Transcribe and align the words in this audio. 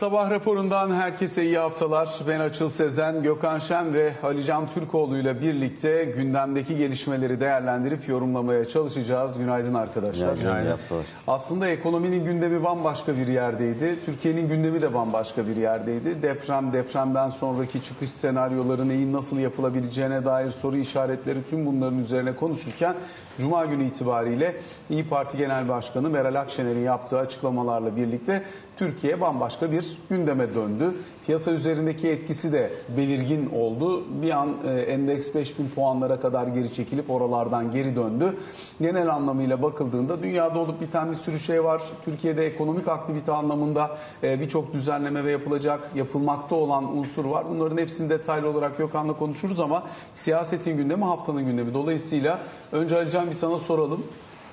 Sabah 0.00 0.30
raporundan 0.30 0.90
herkese 0.90 1.44
iyi 1.44 1.58
haftalar. 1.58 2.08
Ben 2.28 2.40
Açıl 2.40 2.68
Sezen, 2.68 3.22
Gökhan 3.22 3.58
Şen 3.58 3.94
ve 3.94 4.12
Alican 4.22 4.68
Türkoğlu 4.68 5.18
ile 5.18 5.40
birlikte 5.40 6.04
gündemdeki 6.04 6.76
gelişmeleri 6.76 7.40
değerlendirip 7.40 8.08
yorumlamaya 8.08 8.68
çalışacağız. 8.68 9.38
Günaydın 9.38 9.74
arkadaşlar. 9.74 10.36
Günaydın, 10.36 10.66
iyi 10.66 10.70
haftalar. 10.70 11.04
Aslında 11.26 11.68
ekonominin 11.68 12.24
gündemi 12.24 12.64
bambaşka 12.64 13.16
bir 13.16 13.26
yerdeydi. 13.26 13.96
Türkiye'nin 14.04 14.48
gündemi 14.48 14.82
de 14.82 14.94
bambaşka 14.94 15.46
bir 15.46 15.56
yerdeydi. 15.56 16.22
Deprem, 16.22 16.72
depremden 16.72 17.28
sonraki 17.28 17.84
çıkış 17.84 18.10
senaryoları 18.10 18.88
neyin 18.88 19.12
nasıl 19.12 19.38
yapılabileceğine 19.38 20.24
dair 20.24 20.50
soru 20.50 20.76
işaretleri 20.76 21.44
tüm 21.44 21.66
bunların 21.66 21.98
üzerine 21.98 22.36
konuşurken 22.36 22.94
Cuma 23.38 23.64
günü 23.64 23.84
itibariyle 23.84 24.56
İyi 24.90 25.08
Parti 25.08 25.36
Genel 25.38 25.68
Başkanı 25.68 26.10
Meral 26.10 26.34
Akşener'in 26.34 26.84
yaptığı 26.84 27.18
açıklamalarla 27.18 27.96
birlikte 27.96 28.42
Türkiye 28.80 29.20
bambaşka 29.20 29.72
bir 29.72 29.98
gündeme 30.10 30.54
döndü. 30.54 30.94
Piyasa 31.26 31.52
üzerindeki 31.52 32.08
etkisi 32.08 32.52
de 32.52 32.70
belirgin 32.96 33.50
oldu. 33.50 34.04
Bir 34.22 34.30
an 34.30 34.56
e, 34.66 34.70
endeks 34.70 35.34
5000 35.34 35.68
puanlara 35.68 36.20
kadar 36.20 36.46
geri 36.46 36.74
çekilip 36.74 37.10
oralardan 37.10 37.72
geri 37.72 37.96
döndü. 37.96 38.36
Genel 38.80 39.14
anlamıyla 39.14 39.62
bakıldığında 39.62 40.22
dünyada 40.22 40.58
olup 40.58 40.80
biten 40.80 41.10
bir 41.10 41.16
sürü 41.16 41.40
şey 41.40 41.64
var. 41.64 41.82
Türkiye'de 42.04 42.46
ekonomik 42.46 42.88
aktivite 42.88 43.32
anlamında 43.32 43.98
e, 44.22 44.40
birçok 44.40 44.72
düzenleme 44.72 45.24
ve 45.24 45.30
yapılacak, 45.30 45.80
yapılmakta 45.94 46.54
olan 46.54 46.96
unsur 46.98 47.24
var. 47.24 47.44
Bunların 47.50 47.78
hepsini 47.78 48.10
detaylı 48.10 48.48
olarak 48.48 48.78
Gökhan'la 48.78 49.12
konuşuruz 49.12 49.60
ama 49.60 49.82
siyasetin 50.14 50.76
gündemi 50.76 51.04
haftanın 51.04 51.44
gündemi. 51.46 51.74
Dolayısıyla 51.74 52.38
önce 52.72 52.96
Alican 52.96 53.26
bir 53.26 53.34
sana 53.34 53.58
soralım. 53.58 54.06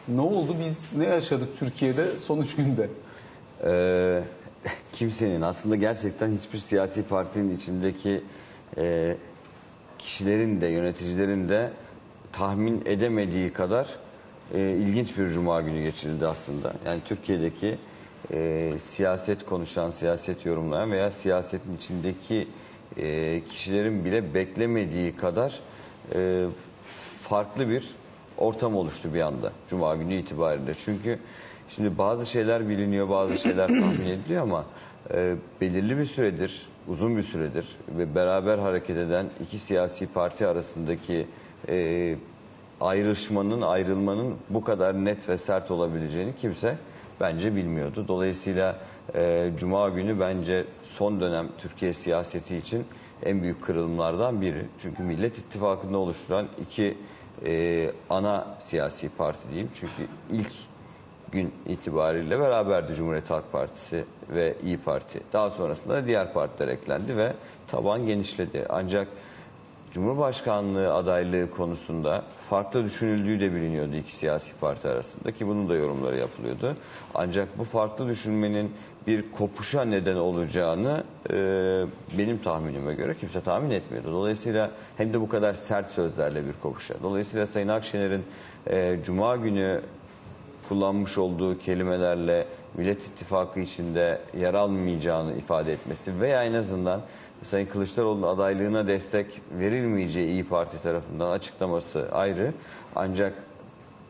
Ne 0.08 0.22
oldu? 0.22 0.56
Biz 0.60 0.94
ne 0.98 1.06
yaşadık 1.06 1.50
Türkiye'de 1.60 2.18
son 2.18 2.40
üç 2.40 2.56
günde? 2.56 2.90
Ee, 3.64 4.24
kimsenin 4.94 5.42
aslında 5.42 5.76
gerçekten 5.76 6.32
hiçbir 6.38 6.58
siyasi 6.58 7.04
partinin 7.04 7.58
içindeki 7.58 8.24
e, 8.78 9.16
kişilerin 10.00 10.62
de 10.62 10.68
yöneticilerin 10.68 11.50
de 11.50 11.72
tahmin 12.32 12.82
edemediği 12.86 13.54
kadar 13.54 13.88
e, 14.54 14.60
ilginç 14.60 15.18
bir 15.18 15.32
cuma 15.32 15.62
günü 15.62 15.84
geçirildi 15.84 16.28
aslında. 16.28 16.74
Yani 16.86 17.02
Türkiye'deki 17.06 17.78
e, 18.32 18.72
siyaset 18.80 19.46
konuşan, 19.46 19.92
siyaset 19.92 20.46
yorumlayan 20.46 20.92
veya 20.92 21.12
siyasetin 21.12 21.76
içindeki 21.76 22.48
e, 22.98 23.42
kişilerin 23.50 24.06
bile 24.06 24.34
beklemediği 24.34 25.16
kadar 25.16 25.60
e, 26.16 26.46
farklı 27.24 27.70
bir 27.70 27.96
ortam 28.38 28.76
oluştu 28.76 29.14
bir 29.14 29.22
anda 29.22 29.52
Cuma 29.70 29.96
günü 29.96 30.16
itibariyle. 30.16 30.74
Çünkü 30.86 31.20
şimdi 31.70 31.98
bazı 31.98 32.26
şeyler 32.26 32.70
biliniyor, 32.70 33.10
bazı 33.10 33.38
şeyler 33.38 33.68
tahmin 33.82 34.08
ediliyor 34.08 34.44
ama 34.44 34.66
e, 35.14 35.36
belirli 35.62 35.98
bir 35.98 36.06
süredir, 36.06 36.68
uzun 36.88 37.18
bir 37.18 37.24
süredir 37.24 37.66
ve 37.98 38.16
beraber 38.16 38.58
hareket 38.58 38.98
eden 38.98 39.26
iki 39.44 39.60
siyasi 39.60 40.08
parti 40.08 40.48
arasındaki 40.48 41.28
e, 41.70 42.16
ayrışmanın, 42.82 43.62
ayrılmanın 43.62 44.36
bu 44.50 44.64
kadar 44.64 45.06
net 45.06 45.30
ve 45.30 45.38
sert 45.38 45.72
olabileceğini 45.72 46.36
kimse 46.36 46.78
bence 47.20 47.56
bilmiyordu. 47.56 48.06
Dolayısıyla 48.08 48.80
e, 49.16 49.52
Cuma 49.58 49.90
günü 49.90 50.20
bence 50.20 50.66
son 50.84 51.22
dönem 51.22 51.48
Türkiye 51.58 51.94
siyaseti 51.94 52.58
için 52.58 52.86
en 53.24 53.44
büyük 53.44 53.64
kırılımlardan 53.64 54.42
biri. 54.42 54.66
Çünkü 54.82 55.04
Millet 55.04 55.38
İttifakı'nı 55.38 55.98
oluşturan 55.98 56.48
iki 56.62 56.98
e, 57.46 57.92
ana 58.10 58.48
siyasi 58.60 59.10
parti 59.10 59.50
diyeyim. 59.50 59.70
Çünkü 59.80 60.08
ilk 60.32 60.52
gün 61.32 61.54
itibariyle 61.66 62.40
beraberdi 62.40 62.96
Cumhuriyet 62.96 63.30
Halk 63.30 63.52
Partisi 63.52 64.06
ve 64.30 64.56
İyi 64.64 64.78
Parti. 64.78 65.20
Daha 65.34 65.50
sonrasında 65.50 65.94
da 65.94 66.08
diğer 66.08 66.34
partiler 66.34 66.68
eklendi 66.68 67.18
ve 67.18 67.34
taban 67.68 68.06
genişledi. 68.06 68.66
Ancak 68.70 69.08
Cumhurbaşkanlığı 69.94 70.94
adaylığı 70.94 71.52
konusunda 71.52 72.24
farklı 72.50 72.84
düşünüldüğü 72.84 73.40
de 73.40 73.56
biliniyordu 73.56 73.96
iki 73.96 74.16
siyasi 74.16 74.52
parti 74.60 74.88
arasında 74.88 75.32
ki 75.32 75.48
bunun 75.48 75.70
da 75.70 75.76
yorumları 75.76 76.18
yapılıyordu. 76.18 76.76
Ancak 77.16 77.58
bu 77.58 77.64
farklı 77.64 78.08
düşünmenin 78.08 78.72
bir 79.08 79.32
kopuşa 79.32 79.82
neden 79.82 80.16
olacağını 80.16 81.04
e, 81.30 81.34
benim 82.18 82.38
tahminime 82.38 82.94
göre 82.94 83.16
kimse 83.16 83.42
tahmin 83.42 83.72
etmiyordu. 83.72 84.12
Dolayısıyla 84.12 84.72
hem 84.98 85.14
de 85.14 85.22
bu 85.22 85.30
kadar 85.30 85.54
sert 85.54 85.92
sözlerle 85.92 86.46
bir 86.46 86.54
kopuşa. 86.62 86.96
Dolayısıyla 87.04 87.48
Sayın 87.48 87.68
Akşener'in 87.68 88.24
e, 88.68 88.98
Cuma 89.04 89.36
günü 89.36 89.82
kullanmış 90.70 91.18
olduğu 91.18 91.60
kelimelerle 91.60 92.48
Millet 92.78 93.08
İttifakı 93.08 93.60
içinde 93.60 94.22
yer 94.38 94.54
almayacağını 94.54 95.38
ifade 95.38 95.74
etmesi 95.74 96.22
veya 96.22 96.44
en 96.44 96.54
azından 96.54 97.02
Sayın 97.44 97.66
Kılıçdaroğlu'nun 97.66 98.28
adaylığına 98.28 98.88
destek 98.88 99.42
verilmeyeceği 99.52 100.28
İyi 100.28 100.44
Parti 100.44 100.84
tarafından 100.84 101.32
açıklaması 101.32 102.10
ayrı. 102.12 102.54
Ancak 102.96 103.44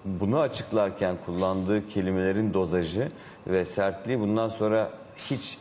bunu 0.05 0.39
açıklarken 0.39 1.15
kullandığı 1.25 1.87
kelimelerin 1.87 2.53
dozajı 2.53 3.11
ve 3.47 3.65
sertliği 3.65 4.19
bundan 4.19 4.49
sonra 4.49 4.91
hiç 5.17 5.57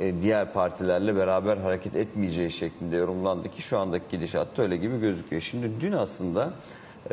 e, 0.00 0.22
diğer 0.22 0.52
partilerle 0.52 1.16
beraber 1.16 1.56
hareket 1.56 1.96
etmeyeceği 1.96 2.50
şeklinde 2.50 2.96
yorumlandı 2.96 3.50
ki 3.50 3.62
şu 3.62 3.78
andaki 3.78 4.04
gidişatta 4.10 4.62
öyle 4.62 4.76
gibi 4.76 5.00
gözüküyor. 5.00 5.42
Şimdi 5.42 5.70
dün 5.80 5.92
aslında 5.92 6.52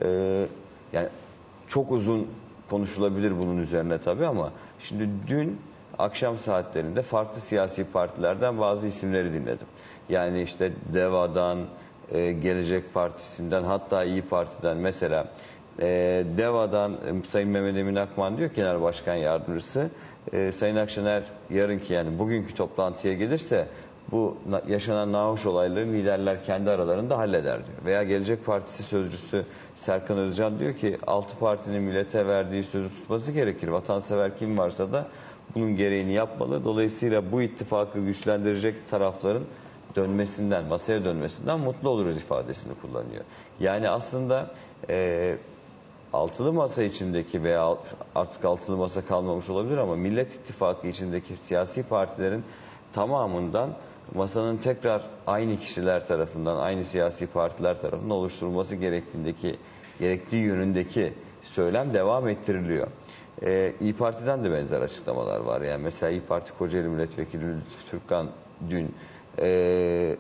e, 0.02 0.08
yani 0.94 1.08
çok 1.68 1.92
uzun 1.92 2.28
konuşulabilir 2.70 3.40
bunun 3.40 3.58
üzerine 3.58 3.98
tabii 3.98 4.26
ama 4.26 4.52
şimdi 4.80 5.10
dün 5.28 5.60
akşam 5.98 6.38
saatlerinde 6.38 7.02
farklı 7.02 7.42
siyasi 7.42 7.84
partilerden 7.84 8.60
bazı 8.60 8.88
isimleri 8.88 9.34
dinledim. 9.34 9.68
Yani 10.10 10.42
işte 10.42 10.72
DEVA'dan, 10.94 11.60
e, 12.12 12.32
Gelecek 12.32 12.94
Partisi'nden 12.94 13.64
hatta 13.64 14.04
İyi 14.04 14.22
Parti'den 14.22 14.78
mesela 14.78 15.28
e, 15.80 16.24
DEVA'dan 16.38 16.94
e, 16.94 17.28
Sayın 17.28 17.50
Mehmet 17.50 17.78
Emin 17.78 17.96
Akman 17.96 18.38
diyor 18.38 18.50
Genel 18.56 18.82
Başkan 18.82 19.16
Yardımcısı 19.16 19.90
e, 20.34 20.52
Sayın 20.52 20.76
Akşener 20.76 21.24
yarınki 21.50 21.94
yani 21.94 22.20
bugünkü 22.20 22.54
toplantıya 22.54 23.14
gelirse 23.14 23.68
bu 24.12 24.38
yaşanan 24.68 25.12
nahoş 25.12 25.46
olayları 25.46 25.88
liderler 25.88 26.44
kendi 26.46 26.70
aralarında 26.70 27.18
halleder 27.18 27.58
diyor. 27.58 27.78
Veya 27.86 28.04
Gelecek 28.04 28.46
Partisi 28.46 28.84
sözcüsü 28.84 29.46
Serkan 29.76 30.18
Özcan 30.18 30.60
diyor 30.60 30.76
ki 30.76 30.98
altı 31.08 31.38
partinin 31.38 31.82
millete 31.82 32.28
verdiği 32.28 32.64
sözü 32.64 32.90
tutması 32.90 33.32
gerekir. 33.32 33.68
Vatansever 33.68 34.38
kim 34.38 34.58
varsa 34.58 34.92
da 34.92 35.08
bunun 35.56 35.76
gereğini 35.76 36.14
yapmalı. 36.14 36.64
Dolayısıyla 36.64 37.32
bu 37.32 37.42
ittifakı 37.42 38.00
güçlendirecek 38.00 38.90
tarafların 38.90 39.44
dönmesinden, 39.96 40.66
masaya 40.66 41.06
dönmesinden 41.06 41.60
mutlu 41.60 41.90
oluruz 41.90 42.18
ifadesini 42.18 42.74
kullanıyor. 42.82 43.24
Yani 43.60 43.90
aslında 43.90 44.52
e, 44.90 45.38
altılı 46.14 46.54
masa 46.54 46.84
içindeki 46.84 47.44
veya 47.44 47.78
artık 48.16 48.46
altılı 48.46 48.78
masa 48.78 49.06
kalmamış 49.06 49.50
olabilir 49.50 49.78
ama 49.78 49.96
Millet 49.96 50.36
İttifakı 50.36 50.88
içindeki 50.88 51.34
siyasi 51.38 51.84
partilerin 51.84 52.44
tamamından 52.94 53.70
masanın 54.16 54.58
tekrar 54.58 55.02
aynı 55.28 55.58
kişiler 55.58 56.08
tarafından, 56.08 56.58
aynı 56.58 56.86
siyasi 56.86 57.28
partiler 57.28 57.82
tarafından 57.82 58.18
oluşturulması 58.18 58.76
gerektiğindeki 58.76 59.56
gerektiği 60.00 60.44
yönündeki 60.44 61.14
söylem 61.44 61.94
devam 61.94 62.28
ettiriliyor. 62.28 62.88
Ee, 63.42 63.74
İyi 63.80 63.94
Parti'den 63.94 64.44
de 64.44 64.52
benzer 64.52 64.82
açıklamalar 64.82 65.40
var. 65.40 65.62
Yani 65.62 65.84
mesela 65.84 66.12
İyi 66.12 66.22
Parti 66.22 66.52
Kocaeli 66.58 66.88
Milletvekili 66.88 67.58
Lütfü 67.58 67.92
Türkkan 67.92 68.30
dün 68.70 68.96
e, 69.40 70.16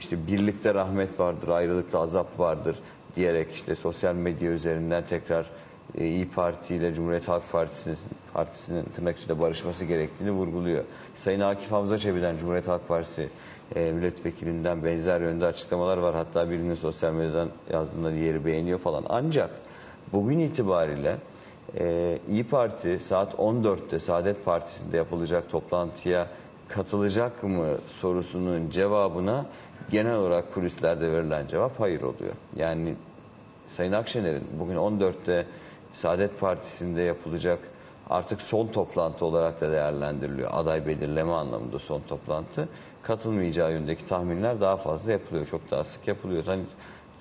işte 0.00 0.26
birlikte 0.26 0.74
rahmet 0.74 1.20
vardır, 1.20 1.48
ayrılıkta 1.48 2.00
azap 2.00 2.38
vardır 2.38 2.76
diyerek 3.16 3.52
işte 3.54 3.74
sosyal 3.76 4.14
medya 4.14 4.50
üzerinden 4.50 5.04
tekrar 5.06 5.50
e, 5.98 6.06
İyi 6.06 6.28
Parti 6.28 6.74
ile 6.74 6.94
Cumhuriyet 6.94 7.28
Halk 7.28 7.52
Partisi'nin 7.52 7.98
partisinin 8.34 8.84
tırnak 8.84 9.18
içinde 9.18 9.40
barışması 9.40 9.84
gerektiğini 9.84 10.30
vurguluyor. 10.30 10.84
Sayın 11.14 11.40
Akif 11.40 11.72
Hamza 11.72 11.98
Çebi'den 11.98 12.38
Cumhuriyet 12.38 12.68
Halk 12.68 12.88
Partisi 12.88 13.28
e, 13.76 13.92
milletvekilinden 13.92 14.84
benzer 14.84 15.20
yönde 15.20 15.46
açıklamalar 15.46 15.98
var. 15.98 16.14
Hatta 16.14 16.50
birinin 16.50 16.74
sosyal 16.74 17.12
medyadan 17.12 17.48
yazdığında 17.72 18.14
diğeri 18.14 18.44
beğeniyor 18.44 18.78
falan. 18.78 19.04
Ancak 19.08 19.50
bugün 20.12 20.38
itibariyle 20.38 21.16
e, 21.78 22.18
İyi 22.28 22.44
Parti 22.44 22.98
saat 22.98 23.34
14'te 23.34 23.98
Saadet 23.98 24.44
Partisi'nde 24.44 24.96
yapılacak 24.96 25.50
toplantıya 25.50 26.28
katılacak 26.68 27.42
mı 27.42 27.66
sorusunun 27.88 28.70
cevabına 28.70 29.46
genel 29.90 30.14
olarak 30.14 30.54
kulislerde 30.54 31.12
verilen 31.12 31.46
cevap 31.46 31.80
hayır 31.80 32.02
oluyor. 32.02 32.32
Yani 32.56 32.94
Sayın 33.68 33.92
Akşener'in 33.92 34.44
bugün 34.58 34.76
14'te 34.76 35.46
Saadet 35.94 36.40
Partisi'nde 36.40 37.02
yapılacak 37.02 37.58
artık 38.10 38.42
son 38.42 38.66
toplantı 38.66 39.24
olarak 39.24 39.60
da 39.60 39.72
değerlendiriliyor. 39.72 40.50
Aday 40.52 40.86
belirleme 40.86 41.32
anlamında 41.32 41.78
son 41.78 42.00
toplantı. 42.00 42.68
Katılmayacağı 43.02 43.72
yönündeki 43.72 44.06
tahminler 44.06 44.60
daha 44.60 44.76
fazla 44.76 45.12
yapılıyor. 45.12 45.46
Çok 45.46 45.70
daha 45.70 45.84
sık 45.84 46.08
yapılıyor. 46.08 46.42
Hani 46.46 46.62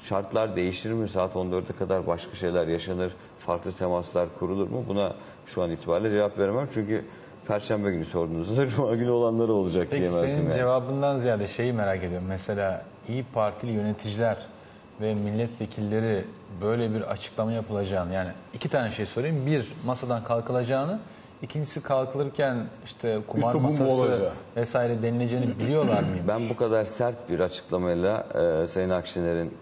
şartlar 0.03 0.55
değişir 0.55 0.91
mi? 0.91 1.09
Saat 1.09 1.35
14'e 1.35 1.77
kadar 1.79 2.07
başka 2.07 2.35
şeyler 2.35 2.67
yaşanır. 2.67 3.13
Farklı 3.39 3.71
temaslar 3.71 4.27
kurulur 4.39 4.69
mu? 4.69 4.85
Buna 4.87 5.13
şu 5.47 5.61
an 5.63 5.71
itibariyle 5.71 6.11
cevap 6.11 6.37
veremem. 6.39 6.67
Çünkü 6.73 7.05
Perşembe 7.47 7.91
günü 7.91 8.05
sorduğunuzda 8.05 8.61
da 8.61 8.67
Cuma 8.69 8.95
günü 8.95 9.09
olanları 9.09 9.53
olacak 9.53 9.87
Peki 9.89 10.01
diyemezdim. 10.01 10.29
senin 10.29 10.43
yani. 10.45 10.55
cevabından 10.55 11.17
ziyade 11.17 11.47
şeyi 11.47 11.73
merak 11.73 12.03
ediyorum. 12.03 12.27
Mesela 12.29 12.85
İyi 13.09 13.23
Partili 13.33 13.71
yöneticiler 13.71 14.37
ve 15.03 15.13
milletvekilleri 15.13 16.25
böyle 16.61 16.93
bir 16.93 17.01
açıklama 17.01 17.51
yapılacağını 17.51 18.13
yani 18.13 18.29
iki 18.53 18.69
tane 18.69 18.91
şey 18.91 19.05
sorayım. 19.05 19.45
Bir 19.45 19.73
masadan 19.85 20.23
kalkılacağını 20.23 20.99
ikincisi 21.41 21.83
kalkılırken 21.83 22.65
işte 22.85 23.21
kumar 23.27 23.55
bu 23.55 23.59
masası 23.59 24.31
vesaire 24.55 25.01
denileceğini 25.03 25.59
biliyorlar 25.59 26.03
mıyım? 26.03 26.27
Ben 26.27 26.49
bu 26.49 26.55
kadar 26.55 26.85
sert 26.85 27.29
bir 27.29 27.39
açıklamayla 27.39 28.27
e, 28.63 28.67
Sayın 28.67 28.89
Akşener'in 28.89 29.53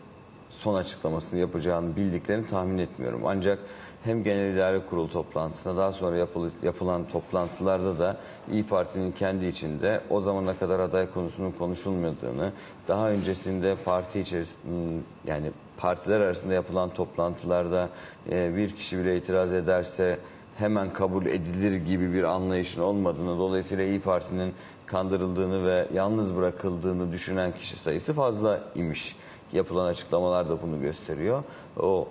son 0.50 0.76
açıklamasını 0.76 1.40
yapacağını 1.40 1.96
bildiklerini 1.96 2.48
tahmin 2.48 2.78
etmiyorum. 2.78 3.22
Ancak 3.26 3.60
hem 4.04 4.24
Genel 4.24 4.54
İdare 4.54 4.80
Kurulu 4.90 5.10
toplantısında 5.10 5.78
daha 5.78 5.92
sonra 5.92 6.18
yapılı- 6.18 6.52
yapılan 6.64 7.08
toplantılarda 7.08 8.00
da 8.00 8.18
İyi 8.52 8.68
Parti'nin 8.68 9.12
kendi 9.12 9.46
içinde 9.46 10.02
o 10.10 10.22
zamana 10.22 10.58
kadar 10.58 10.80
aday 10.80 11.12
konusunun 11.12 11.52
konuşulmadığını, 11.52 12.52
daha 12.88 13.10
öncesinde 13.10 13.76
parti 13.86 14.20
içerisinde 14.20 15.02
yani 15.28 15.52
partiler 15.78 16.20
arasında 16.20 16.54
yapılan 16.54 16.90
toplantılarda 16.90 17.90
e, 18.32 18.56
bir 18.56 18.76
kişi 18.76 18.98
bile 18.98 19.18
itiraz 19.18 19.54
ederse 19.54 20.20
hemen 20.58 20.94
kabul 20.94 21.26
edilir 21.26 21.76
gibi 21.76 22.14
bir 22.14 22.24
anlayışın 22.24 22.82
olmadığını, 22.82 23.38
dolayısıyla 23.40 23.84
İyi 23.84 24.00
Parti'nin 24.02 24.54
kandırıldığını 24.86 25.68
ve 25.68 25.88
yalnız 25.94 26.36
bırakıldığını 26.36 27.12
düşünen 27.12 27.52
kişi 27.52 27.78
sayısı 27.80 28.14
fazla 28.14 28.60
imiş. 28.76 29.16
Yapılan 29.54 29.86
açıklamalar 29.86 30.50
da 30.50 30.62
bunu 30.62 30.82
gösteriyor. 30.82 31.44
O 31.80 32.08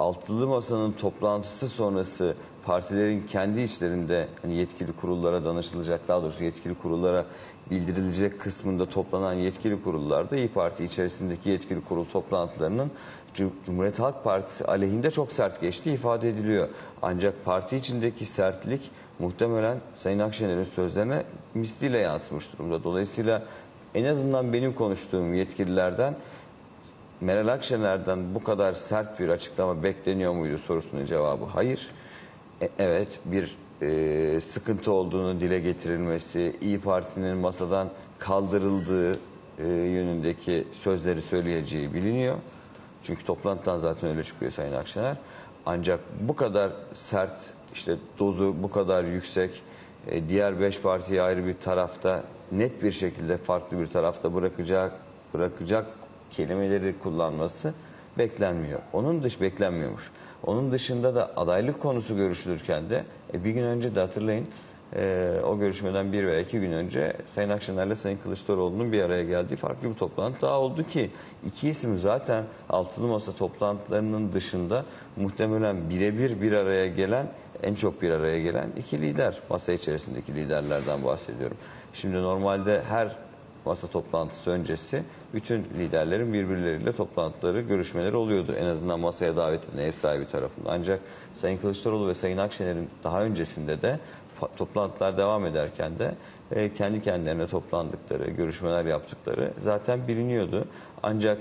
altılı 0.00 0.46
masanın 0.46 0.92
toplantısı 0.92 1.68
sonrası 1.68 2.34
partilerin 2.64 3.26
kendi 3.26 3.60
içlerinde 3.60 4.28
hani 4.42 4.56
yetkili 4.56 4.92
kurullara 4.92 5.44
danışılacak 5.44 6.08
daha 6.08 6.22
doğrusu 6.22 6.44
yetkili 6.44 6.74
kurullara 6.74 7.26
bildirilecek 7.70 8.40
kısmında 8.40 8.86
toplanan 8.86 9.32
yetkili 9.34 9.82
kurullarda 9.82 10.36
İyi 10.36 10.48
Parti 10.48 10.84
içerisindeki 10.84 11.48
yetkili 11.48 11.80
kurul 11.84 12.04
toplantılarının 12.04 12.90
Cum- 13.34 13.50
Cumhuriyet 13.66 13.98
Halk 13.98 14.24
Partisi 14.24 14.64
aleyhinde 14.64 15.10
çok 15.10 15.32
sert 15.32 15.60
geçtiği 15.60 15.94
ifade 15.94 16.28
ediliyor. 16.28 16.68
Ancak 17.02 17.44
parti 17.44 17.76
içindeki 17.76 18.26
sertlik 18.26 18.90
muhtemelen 19.18 19.78
Sayın 19.96 20.18
Akşener'in 20.18 20.64
sözlerine 20.64 21.24
misliyle 21.54 21.98
yansımış 21.98 22.52
durumda. 22.52 22.84
Dolayısıyla 22.84 23.42
en 23.94 24.04
azından 24.04 24.52
benim 24.52 24.74
konuştuğum 24.74 25.34
yetkililerden 25.34 26.14
Meral 27.20 27.48
Akşener'den 27.48 28.34
bu 28.34 28.44
kadar 28.44 28.72
sert 28.72 29.20
bir 29.20 29.28
açıklama 29.28 29.82
bekleniyor 29.82 30.32
muydu 30.32 30.58
sorusunun 30.58 31.04
cevabı 31.04 31.44
hayır. 31.44 31.88
E, 32.62 32.68
evet 32.78 33.20
bir 33.24 33.56
e, 33.82 34.40
sıkıntı 34.40 34.92
olduğunu 34.92 35.40
dile 35.40 35.60
getirilmesi, 35.60 36.56
İyi 36.60 36.80
Parti'nin 36.80 37.36
masadan 37.36 37.88
kaldırıldığı 38.18 39.12
e, 39.58 39.66
yönündeki 39.68 40.66
sözleri 40.72 41.22
söyleyeceği 41.22 41.94
biliniyor. 41.94 42.36
Çünkü 43.02 43.24
toplantıdan 43.24 43.78
zaten 43.78 44.10
öyle 44.10 44.24
çıkıyor 44.24 44.52
Sayın 44.52 44.72
Akşener. 44.72 45.16
Ancak 45.66 46.00
bu 46.20 46.36
kadar 46.36 46.70
sert, 46.94 47.40
işte 47.74 47.96
dozu 48.18 48.54
bu 48.62 48.70
kadar 48.70 49.04
yüksek, 49.04 49.62
e, 50.06 50.28
diğer 50.28 50.60
beş 50.60 50.80
partiyi 50.80 51.22
ayrı 51.22 51.46
bir 51.46 51.54
tarafta 51.58 52.24
net 52.52 52.82
bir 52.82 52.92
şekilde 52.92 53.36
farklı 53.36 53.80
bir 53.80 53.86
tarafta 53.86 54.34
bırakacak 54.34 54.92
bırakacak 55.34 55.86
kelimeleri 56.32 56.98
kullanması 56.98 57.74
beklenmiyor. 58.18 58.80
Onun 58.92 59.22
dış 59.22 59.40
beklenmiyormuş. 59.40 60.10
Onun 60.46 60.72
dışında 60.72 61.14
da 61.14 61.30
adaylık 61.36 61.80
konusu 61.80 62.16
görüşülürken 62.16 62.90
de 62.90 63.04
e, 63.34 63.44
bir 63.44 63.50
gün 63.50 63.64
önce 63.64 63.94
de 63.94 64.00
hatırlayın 64.00 64.46
e, 64.96 65.32
o 65.44 65.58
görüşmeden 65.58 66.12
bir 66.12 66.26
veya 66.26 66.40
iki 66.40 66.60
gün 66.60 66.72
önce 66.72 67.16
Sayın 67.34 67.50
Akşener'le 67.50 67.94
Sayın 67.94 68.18
Kılıçdaroğlu'nun 68.18 68.92
bir 68.92 69.02
araya 69.02 69.24
geldiği 69.24 69.56
farklı 69.56 69.88
bir 69.90 69.94
toplantı 69.94 70.40
daha 70.40 70.60
oldu 70.60 70.88
ki 70.88 71.10
iki 71.46 71.68
isim 71.68 71.98
zaten 71.98 72.44
altılı 72.68 73.06
masa 73.06 73.32
toplantılarının 73.32 74.32
dışında 74.32 74.84
muhtemelen 75.16 75.90
birebir 75.90 76.40
bir 76.40 76.52
araya 76.52 76.86
gelen 76.86 77.26
en 77.62 77.74
çok 77.74 78.02
bir 78.02 78.10
araya 78.10 78.42
gelen 78.42 78.68
iki 78.76 79.02
lider 79.02 79.38
masa 79.50 79.72
içerisindeki 79.72 80.34
liderlerden 80.34 81.04
bahsediyorum. 81.04 81.56
Şimdi 81.92 82.22
normalde 82.22 82.82
her 82.88 83.16
masa 83.64 83.86
toplantısı 83.86 84.50
öncesi 84.50 85.02
bütün 85.34 85.64
liderlerin 85.64 86.32
birbirleriyle 86.32 86.92
toplantıları, 86.92 87.60
görüşmeleri 87.60 88.16
oluyordu. 88.16 88.52
En 88.58 88.66
azından 88.66 89.00
masaya 89.00 89.36
davet 89.36 89.68
edilen 89.68 89.84
ev 89.84 89.92
sahibi 89.92 90.28
tarafından. 90.28 90.70
Ancak 90.72 91.00
Sayın 91.34 91.58
Kılıçdaroğlu 91.58 92.08
ve 92.08 92.14
Sayın 92.14 92.38
Akşener'in 92.38 92.90
daha 93.04 93.22
öncesinde 93.22 93.82
de 93.82 93.98
toplantılar 94.56 95.16
devam 95.16 95.46
ederken 95.46 95.98
de 95.98 96.14
e, 96.52 96.74
kendi 96.74 97.02
kendilerine 97.02 97.46
toplandıkları, 97.46 98.30
görüşmeler 98.30 98.84
yaptıkları 98.84 99.52
zaten 99.58 100.08
biliniyordu. 100.08 100.64
Ancak 101.02 101.38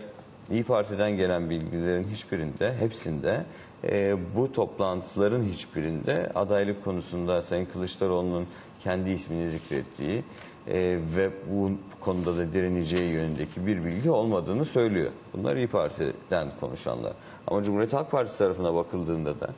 İyi 0.52 0.64
Parti'den 0.64 1.18
gelen 1.18 1.50
bilgilerin 1.50 2.04
hiçbirinde, 2.04 2.76
hepsinde 2.80 3.46
e, 3.84 4.18
bu 4.36 4.52
toplantıların 4.52 5.44
hiçbirinde 5.44 6.32
adaylık 6.36 6.84
konusunda 6.84 7.42
Sayın 7.42 7.66
Kılıçdaroğlu'nun 7.66 8.48
kendi 8.84 9.10
ismini 9.10 9.50
zikrettiği 9.50 10.24
e, 10.68 11.00
ve 11.18 11.30
bu 11.52 11.72
konuda 12.00 12.38
da 12.38 12.54
direneceği 12.54 13.12
yönündeki 13.12 13.68
bir 13.68 13.86
bilgi 13.86 14.12
olmadığını 14.12 14.66
söylüyor. 14.66 15.12
Bunlar 15.34 15.56
İyi 15.56 15.68
Parti'den 15.68 16.48
konuşanlar. 16.60 17.14
Ama 17.48 17.64
Cumhuriyet 17.64 17.94
Halk 17.94 18.12
Partisi 18.12 18.38
tarafına 18.38 18.76
bakıldığında 18.76 19.40
da 19.40 19.50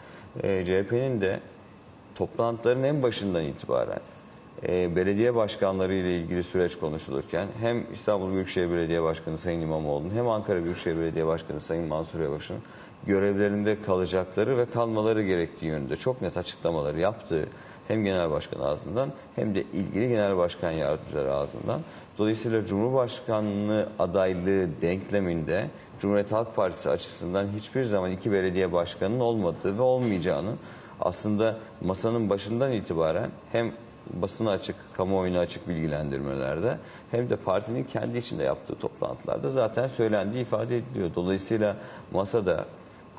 e, 0.44 0.65
CHP'nin 0.65 1.21
de 1.21 1.39
toplantıların 2.15 2.83
en 2.83 3.03
başından 3.03 3.44
itibaren 3.44 4.00
e, 4.68 4.95
belediye 4.95 5.36
başkanları 5.36 5.94
ile 5.94 6.18
ilgili 6.18 6.44
süreç 6.44 6.80
konuşulurken 6.80 7.48
hem 7.59 7.86
İstanbul 7.94 8.31
Büyükşehir 8.31 8.71
Belediye 8.71 9.03
Başkanı 9.03 9.38
Sayın 9.38 9.62
İmamoğlu'nun 9.62 10.09
hem 10.09 10.30
Ankara 10.30 10.63
Büyükşehir 10.63 10.98
Belediye 10.98 11.27
Başkanı 11.27 11.62
Sayın 11.62 11.88
Mansur 11.88 12.19
Yavaş'ın 12.19 12.57
görevlerinde 13.06 13.81
kalacakları 13.81 14.57
ve 14.57 14.65
kalmaları 14.65 15.24
gerektiği 15.24 15.65
yönünde 15.65 15.95
çok 15.95 16.21
net 16.21 16.38
açıklamaları 16.38 17.00
yaptığı 17.00 17.48
hem 17.91 18.03
genel 18.03 18.31
başkan 18.31 18.59
ağzından 18.59 19.09
hem 19.35 19.55
de 19.55 19.63
ilgili 19.63 20.09
genel 20.09 20.38
başkan 20.38 20.71
yardımcıları 20.71 21.33
ağzından. 21.33 21.81
Dolayısıyla 22.17 22.65
Cumhurbaşkanlığı 22.65 23.89
adaylığı 23.99 24.81
denkleminde 24.81 25.67
Cumhuriyet 26.01 26.31
Halk 26.31 26.55
Partisi 26.55 26.89
açısından 26.89 27.47
hiçbir 27.57 27.83
zaman 27.83 28.11
iki 28.11 28.31
belediye 28.31 28.71
başkanının 28.71 29.19
olmadığı 29.19 29.77
ve 29.77 29.81
olmayacağını 29.81 30.51
aslında 30.99 31.57
masanın 31.81 32.29
başından 32.29 32.71
itibaren 32.71 33.29
hem 33.51 33.71
basına 34.13 34.51
açık, 34.51 34.75
kamuoyuna 34.97 35.39
açık 35.39 35.67
bilgilendirmelerde 35.67 36.77
hem 37.12 37.29
de 37.29 37.36
partinin 37.36 37.83
kendi 37.83 38.17
içinde 38.17 38.43
yaptığı 38.43 38.75
toplantılarda 38.75 39.51
zaten 39.51 39.88
söylendiği 39.88 40.41
ifade 40.41 40.77
ediliyor. 40.77 41.12
Dolayısıyla 41.15 41.75
masada 42.12 42.65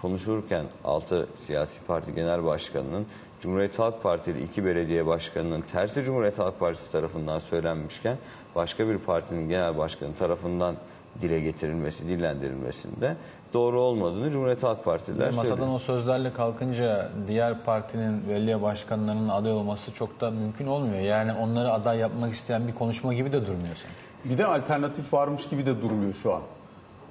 konuşurken 0.03 0.67
altı 0.85 1.29
siyasi 1.47 1.81
parti 1.87 2.15
genel 2.15 2.45
başkanının 2.45 3.07
Cumhuriyet 3.41 3.79
Halk 3.79 4.03
Partili 4.03 4.43
iki 4.43 4.65
belediye 4.65 5.07
başkanının 5.07 5.61
tersi 5.61 6.05
Cumhuriyet 6.05 6.39
Halk 6.39 6.61
Partisi 6.61 6.93
tarafından 6.93 7.39
söylenmişken 7.39 8.17
başka 8.55 8.89
bir 8.89 8.99
partinin 8.99 9.49
genel 9.49 9.79
başkanı 9.79 10.15
tarafından 10.15 10.77
dile 11.21 11.41
getirilmesi, 11.41 12.09
dillendirilmesinde 12.09 13.17
doğru 13.55 13.81
olmadığını 13.81 14.31
Cumhuriyet 14.31 14.63
Halk 14.63 14.85
Partililer 14.85 15.31
Masadan 15.31 15.57
söylüyor. 15.57 15.75
o 15.75 15.79
sözlerle 15.79 16.33
kalkınca 16.33 17.11
diğer 17.29 17.65
partinin 17.65 18.29
belediye 18.29 18.63
başkanlarının 18.63 19.29
aday 19.29 19.53
olması 19.53 19.93
çok 19.95 20.21
da 20.21 20.31
mümkün 20.31 20.67
olmuyor. 20.67 21.01
Yani 21.01 21.33
onları 21.33 21.73
aday 21.73 21.99
yapmak 21.99 22.35
isteyen 22.35 22.69
bir 22.69 22.75
konuşma 22.75 23.15
gibi 23.15 23.33
de 23.33 23.47
durmuyor 23.47 23.77
sanki. 23.77 24.33
Bir 24.33 24.39
de 24.39 24.47
alternatif 24.47 25.13
varmış 25.13 25.49
gibi 25.49 25.67
de 25.67 25.83
durmuyor 25.83 26.15
şu 26.15 26.35
an. 26.35 26.43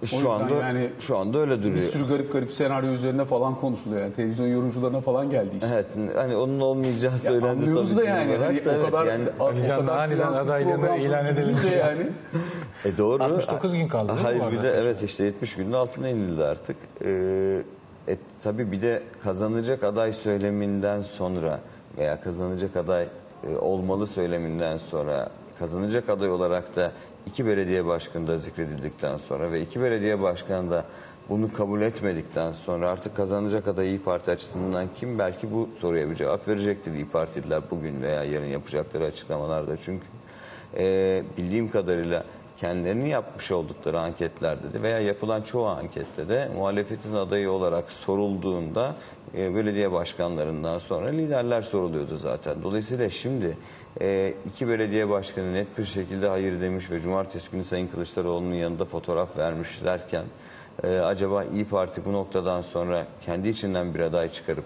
O 0.03 0.05
Şu 0.05 0.31
anda 0.31 0.53
yani 0.55 0.89
şu 0.99 1.17
anda 1.17 1.39
öyle 1.39 1.57
Bir 1.57 1.63
duruyor. 1.63 1.89
sürü 1.91 2.07
garip 2.07 2.33
garip 2.33 2.53
senaryo 2.53 2.89
üzerine 2.91 3.25
falan 3.25 3.55
konuşuluyor. 3.55 4.01
Yani 4.01 4.13
televizyon 4.13 4.47
yorumcularına 4.47 5.01
falan 5.01 5.29
geldi 5.29 5.49
işte. 5.53 5.67
Evet, 5.73 5.85
hani 6.15 6.35
onun 6.35 6.59
olmayacağı 6.59 7.11
Ya 7.11 7.17
söylendi 7.17 7.47
anlıyoruz 7.47 7.89
tabii 7.89 7.99
da 7.99 8.03
yani. 8.09 8.31
olarak 8.31 8.47
Hani 8.47 8.65
da 8.65 8.71
o 8.79 8.85
kadar 8.85 9.05
yani- 9.07 9.27
o 9.39 9.45
Ali 9.45 9.63
Can 9.67 9.81
kadar 9.81 9.97
aniden 9.97 10.27
adaylığını 10.33 10.97
ilan 10.97 11.25
edilince. 11.25 11.67
yani. 11.69 12.07
E 12.85 12.97
doğru. 12.97 13.23
69 13.23 13.73
gün 13.73 13.87
kaldı 13.87 14.11
Hayır 14.21 14.41
bir 14.51 14.57
de 14.57 14.61
seçim? 14.69 14.81
evet 14.83 15.03
işte 15.03 15.23
70 15.23 15.55
günün 15.55 15.71
altına 15.73 16.09
inildi 16.09 16.43
artık. 16.43 16.75
Ee, 17.05 17.63
e, 18.07 18.17
tabii 18.43 18.71
bir 18.71 18.81
de 18.81 19.03
kazanacak 19.23 19.83
aday 19.83 20.13
söyleminden 20.13 21.01
sonra 21.01 21.59
veya 21.97 22.21
kazanacak 22.21 22.75
aday 22.75 23.07
e, 23.51 23.57
olmalı 23.57 24.07
söyleminden 24.07 24.77
sonra 24.77 25.29
kazanacak 25.61 26.09
aday 26.09 26.29
olarak 26.29 26.75
da 26.75 26.91
iki 27.25 27.45
belediye 27.45 27.85
başkanı 27.85 28.27
da 28.27 28.37
zikredildikten 28.37 29.17
sonra 29.17 29.51
ve 29.51 29.61
iki 29.61 29.81
belediye 29.81 30.21
başkanı 30.21 30.71
da 30.71 30.85
bunu 31.29 31.53
kabul 31.53 31.81
etmedikten 31.81 32.51
sonra 32.51 32.89
artık 32.89 33.15
kazanacak 33.15 33.67
aday 33.67 33.87
İyi 33.87 33.99
Parti 33.99 34.31
açısından 34.31 34.87
kim 34.99 35.19
belki 35.19 35.51
bu 35.51 35.69
soruya 35.79 36.09
bir 36.09 36.15
cevap 36.15 36.47
verecektir. 36.47 36.93
İyi 36.93 37.05
Partililer 37.05 37.61
bugün 37.71 38.01
veya 38.01 38.23
yarın 38.23 38.45
yapacakları 38.45 39.05
açıklamalarda. 39.05 39.77
Çünkü 39.77 40.05
e, 40.77 41.23
bildiğim 41.37 41.71
kadarıyla 41.71 42.23
kendilerini 42.61 43.09
yapmış 43.09 43.51
oldukları 43.51 43.99
anketlerde 43.99 44.73
de 44.73 44.81
veya 44.81 44.99
yapılan 44.99 45.41
çoğu 45.41 45.67
ankette 45.67 46.29
de 46.29 46.49
muhalefetin 46.55 47.13
adayı 47.13 47.51
olarak 47.51 47.91
sorulduğunda 47.91 48.95
e, 49.37 49.55
belediye 49.55 49.91
başkanlarından 49.91 50.77
sonra 50.77 51.09
liderler 51.09 51.61
soruluyordu 51.61 52.17
zaten. 52.17 52.63
Dolayısıyla 52.63 53.09
şimdi 53.09 53.57
e, 54.01 54.33
iki 54.45 54.67
belediye 54.67 55.09
başkanı 55.09 55.53
net 55.53 55.77
bir 55.77 55.85
şekilde 55.85 56.27
hayır 56.27 56.61
demiş 56.61 56.91
ve 56.91 56.99
cumartesi 56.99 57.51
günü 57.51 57.63
Sayın 57.63 57.87
Kılıçdaroğlu'nun 57.87 58.53
yanında 58.53 58.85
fotoğraf 58.85 59.37
vermişlerken 59.37 60.25
e, 60.83 60.87
acaba 60.87 61.43
İyi 61.43 61.65
Parti 61.65 62.05
bu 62.05 62.13
noktadan 62.13 62.61
sonra 62.61 63.07
kendi 63.25 63.49
içinden 63.49 63.93
bir 63.93 63.99
aday 63.99 64.31
çıkarıp 64.31 64.65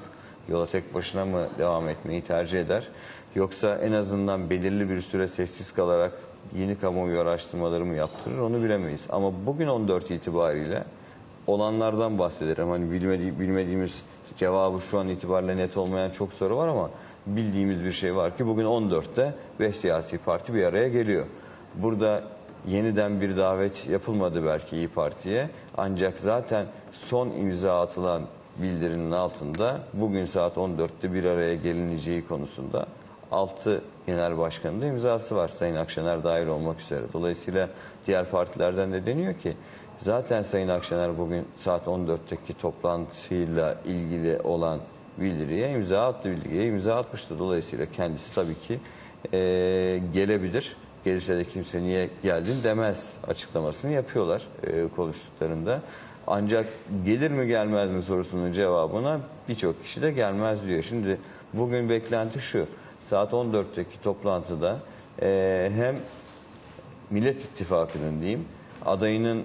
yola 0.49 0.65
tek 0.65 0.93
başına 0.93 1.25
mı 1.25 1.47
devam 1.57 1.89
etmeyi 1.89 2.21
tercih 2.21 2.59
eder? 2.59 2.87
Yoksa 3.35 3.75
en 3.75 3.91
azından 3.91 4.49
belirli 4.49 4.89
bir 4.89 5.01
süre 5.01 5.27
sessiz 5.27 5.73
kalarak 5.73 6.13
yeni 6.55 6.77
kamuoyu 6.79 7.19
araştırmaları 7.19 7.85
mı 7.85 7.95
yaptırır 7.95 8.39
onu 8.39 8.63
bilemeyiz. 8.63 9.01
Ama 9.09 9.31
bugün 9.45 9.67
14 9.67 10.11
itibariyle 10.11 10.83
olanlardan 11.47 12.19
bahsederim. 12.19 12.69
Hani 12.69 12.91
bilmedi- 12.91 13.39
bilmediğimiz 13.39 14.03
cevabı 14.37 14.81
şu 14.81 14.99
an 14.99 15.07
itibariyle 15.07 15.57
net 15.57 15.77
olmayan 15.77 16.09
çok 16.09 16.33
soru 16.33 16.57
var 16.57 16.67
ama 16.67 16.89
bildiğimiz 17.27 17.83
bir 17.83 17.91
şey 17.91 18.15
var 18.15 18.37
ki 18.37 18.47
bugün 18.47 18.65
14'te 18.65 19.33
5 19.59 19.75
siyasi 19.75 20.17
parti 20.17 20.53
bir 20.53 20.63
araya 20.63 20.87
geliyor. 20.87 21.25
Burada 21.75 22.23
yeniden 22.67 23.21
bir 23.21 23.37
davet 23.37 23.89
yapılmadı 23.89 24.45
belki 24.45 24.75
İyi 24.75 24.87
Parti'ye. 24.87 25.49
Ancak 25.77 26.19
zaten 26.19 26.65
son 26.91 27.29
imza 27.29 27.81
atılan 27.81 28.21
bildirinin 28.57 29.11
altında 29.11 29.79
bugün 29.93 30.25
saat 30.25 30.57
14'te 30.57 31.13
bir 31.13 31.23
araya 31.23 31.55
gelineceği 31.55 32.27
konusunda 32.27 32.85
6 33.35 33.81
genel 34.07 34.37
başkanın 34.37 34.81
da 34.81 34.85
imzası 34.85 35.35
var. 35.35 35.47
Sayın 35.47 35.75
Akşener 35.75 36.23
dahil 36.23 36.47
olmak 36.47 36.79
üzere. 36.81 37.01
Dolayısıyla 37.13 37.69
diğer 38.07 38.29
partilerden 38.31 38.93
de 38.93 39.05
deniyor 39.05 39.33
ki 39.33 39.57
zaten 39.99 40.43
Sayın 40.43 40.67
Akşener 40.67 41.17
bugün 41.17 41.45
saat 41.57 41.87
14'teki 41.87 42.53
toplantıyla 42.61 43.77
ilgili 43.85 44.39
olan 44.43 44.79
bildiriye 45.19 45.71
imza 45.71 46.07
attı. 46.07 46.31
Bildiriye 46.31 46.67
imza 46.67 46.95
atmıştı. 46.95 47.39
Dolayısıyla 47.39 47.85
kendisi 47.85 48.35
tabii 48.35 48.59
ki 48.59 48.79
eee, 49.33 49.97
gelebilir. 49.97 50.75
Gelirse 51.05 51.37
de 51.37 51.43
kimse 51.45 51.81
niye 51.81 52.09
geldin 52.23 52.57
demez 52.63 53.13
açıklamasını 53.27 53.91
yapıyorlar 53.91 54.41
eee, 54.67 54.87
konuştuklarında. 54.95 55.81
Ancak 56.27 56.65
gelir 57.05 57.31
mi 57.31 57.47
gelmez 57.47 57.89
mi 57.91 58.01
sorusunun 58.03 58.51
cevabına 58.51 59.19
birçok 59.49 59.83
kişi 59.83 60.01
de 60.01 60.11
gelmez 60.11 60.67
diyor. 60.67 60.83
Şimdi 60.83 61.17
bugün 61.53 61.89
beklenti 61.89 62.39
şu. 62.39 62.65
Saat 63.09 63.33
14'teki 63.33 64.01
toplantıda 64.03 64.79
eee, 65.21 65.71
hem 65.75 65.95
Millet 67.09 67.43
İttifakı'nın 67.45 68.21
diyeyim 68.21 68.45
adayının 68.85 69.43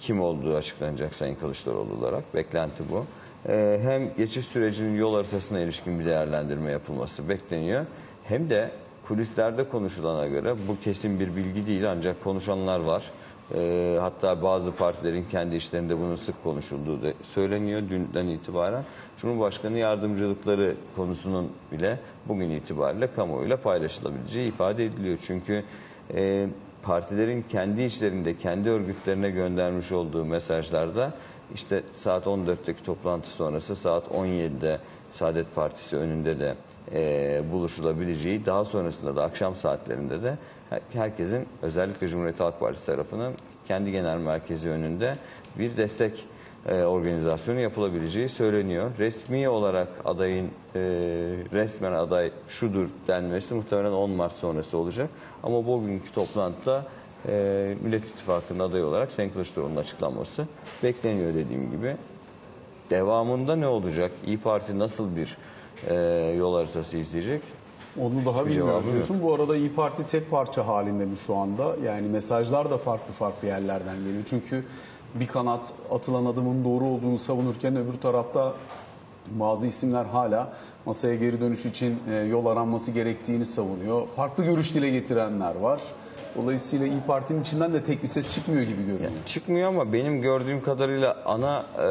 kim 0.00 0.20
olduğu 0.20 0.56
açıklanacak 0.56 1.14
Sayın 1.14 1.34
Kılıçdaroğlu 1.34 1.94
olarak. 2.00 2.34
Beklenti 2.34 2.82
bu. 2.90 3.04
Ee, 3.48 3.78
hem 3.82 4.14
geçiş 4.16 4.46
sürecinin 4.46 4.96
yol 4.98 5.14
haritasına 5.14 5.60
ilişkin 5.60 6.00
bir 6.00 6.04
değerlendirme 6.04 6.70
yapılması 6.70 7.28
bekleniyor. 7.28 7.86
Hem 8.24 8.50
de 8.50 8.70
kulislerde 9.08 9.68
konuşulana 9.68 10.26
göre 10.26 10.54
bu 10.68 10.80
kesin 10.80 11.20
bir 11.20 11.36
bilgi 11.36 11.66
değil 11.66 11.90
ancak 11.90 12.24
konuşanlar 12.24 12.80
var. 12.80 13.02
Ee, 13.54 13.96
hatta 14.00 14.42
bazı 14.42 14.72
partilerin 14.72 15.24
kendi 15.30 15.56
işlerinde 15.56 15.98
bunun 15.98 16.16
sık 16.16 16.42
konuşulduğu 16.42 17.02
da 17.02 17.12
söyleniyor 17.22 17.82
dünden 17.88 18.26
itibaren. 18.26 18.84
Cumhurbaşkanı 19.18 19.78
yardımcılıkları 19.78 20.76
konusunun 20.96 21.52
bile 21.72 21.98
bugün 22.28 22.50
itibariyle 22.50 23.12
kamuoyuyla 23.12 23.56
paylaşılabileceği 23.56 24.48
ifade 24.48 24.84
ediliyor. 24.84 25.18
Çünkü 25.26 25.64
e, 26.14 26.46
partilerin 26.82 27.42
kendi 27.48 27.82
içlerinde, 27.82 28.36
kendi 28.36 28.70
örgütlerine 28.70 29.30
göndermiş 29.30 29.92
olduğu 29.92 30.24
mesajlarda 30.24 31.12
işte 31.54 31.82
saat 31.94 32.26
14'teki 32.26 32.82
toplantı 32.84 33.30
sonrası 33.30 33.76
saat 33.76 34.06
17'de 34.06 34.78
Saadet 35.12 35.54
Partisi 35.54 35.96
önünde 35.96 36.40
de 36.40 36.54
e, 36.94 37.42
buluşulabileceği, 37.52 38.46
daha 38.46 38.64
sonrasında 38.64 39.16
da 39.16 39.22
akşam 39.24 39.56
saatlerinde 39.56 40.22
de 40.22 40.38
her- 40.70 40.80
herkesin 40.92 41.46
özellikle 41.62 42.08
Cumhuriyet 42.08 42.40
Halk 42.40 42.60
Partisi 42.60 42.86
tarafının 42.86 43.34
kendi 43.68 43.92
genel 43.92 44.18
merkezi 44.18 44.68
önünde 44.70 45.12
bir 45.58 45.76
destek 45.76 46.26
e, 46.68 46.82
organizasyonu 46.82 47.60
yapılabileceği 47.60 48.28
söyleniyor. 48.28 48.90
Resmi 48.98 49.48
olarak 49.48 49.88
adayın 50.04 50.46
e, 50.46 50.80
resmen 51.52 51.92
aday 51.92 52.30
şudur 52.48 52.88
denmesi 53.08 53.54
muhtemelen 53.54 53.92
10 53.92 54.10
Mart 54.10 54.32
sonrası 54.32 54.78
olacak. 54.78 55.10
Ama 55.42 55.66
bugünkü 55.66 56.12
toplantıda 56.12 56.84
e, 57.28 57.74
Millet 57.82 58.04
İttifakı'nın 58.04 58.58
adayı 58.60 58.84
olarak 58.86 59.12
Sayın 59.12 59.30
Kılıçdaroğlu'nun 59.30 59.76
açıklanması 59.76 60.46
bekleniyor 60.82 61.34
dediğim 61.34 61.70
gibi. 61.70 61.96
Devamında 62.90 63.56
ne 63.56 63.66
olacak? 63.66 64.12
İyi 64.26 64.38
Parti 64.38 64.78
nasıl 64.78 65.16
bir 65.16 65.36
e, 65.88 65.94
yol 66.38 66.54
haritası 66.54 66.96
izleyecek? 66.96 67.42
Onu 68.00 68.12
daha 68.26 68.38
Hiçbir 68.40 68.50
bilmiyoruz 68.50 68.72
cevabı 68.72 68.86
yok. 68.86 68.94
diyorsun. 68.94 69.22
Bu 69.22 69.34
arada 69.34 69.56
İyi 69.56 69.72
Parti 69.72 70.06
tek 70.06 70.30
parça 70.30 70.66
halinde 70.66 71.04
mi 71.04 71.16
şu 71.26 71.36
anda? 71.36 71.76
Yani 71.84 72.08
mesajlar 72.08 72.70
da 72.70 72.78
farklı 72.78 73.12
farklı 73.12 73.48
yerlerden 73.48 73.96
geliyor. 73.96 74.22
Çünkü 74.26 74.64
bir 75.14 75.26
kanat 75.26 75.72
atılan 75.90 76.24
adımın 76.24 76.64
doğru 76.64 76.84
olduğunu 76.84 77.18
savunurken 77.18 77.76
öbür 77.76 77.98
tarafta 78.00 78.52
bazı 79.26 79.66
isimler 79.66 80.04
hala 80.04 80.52
masaya 80.86 81.14
geri 81.14 81.40
dönüş 81.40 81.66
için 81.66 81.98
e, 82.10 82.14
yol 82.14 82.46
aranması 82.46 82.90
gerektiğini 82.90 83.44
savunuyor. 83.44 84.06
Farklı 84.16 84.44
görüş 84.44 84.74
dile 84.74 84.90
getirenler 84.90 85.54
var. 85.54 85.80
Dolayısıyla 86.36 86.86
İyi 86.86 87.00
Parti'nin 87.06 87.42
içinden 87.42 87.72
de 87.74 87.84
tek 87.84 88.02
bir 88.02 88.08
ses 88.08 88.30
çıkmıyor 88.34 88.62
gibi 88.62 88.82
görünüyor. 88.86 89.10
Çıkmıyor 89.26 89.68
ama 89.68 89.92
benim 89.92 90.22
gördüğüm 90.22 90.62
kadarıyla 90.62 91.16
ana 91.26 91.64
e, 91.78 91.84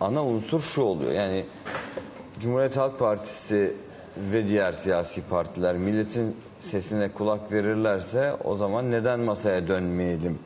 ana 0.00 0.24
unsur 0.24 0.60
şu 0.60 0.82
oluyor. 0.82 1.12
Yani 1.12 1.44
Cumhuriyet 2.40 2.76
Halk 2.76 2.98
Partisi 2.98 3.76
ve 4.16 4.48
diğer 4.48 4.72
siyasi 4.72 5.22
partiler 5.22 5.76
milletin 5.76 6.36
sesine 6.60 7.08
kulak 7.12 7.52
verirlerse 7.52 8.34
o 8.44 8.56
zaman 8.56 8.90
neden 8.90 9.20
masaya 9.20 9.68
dönmeyelim 9.68 10.38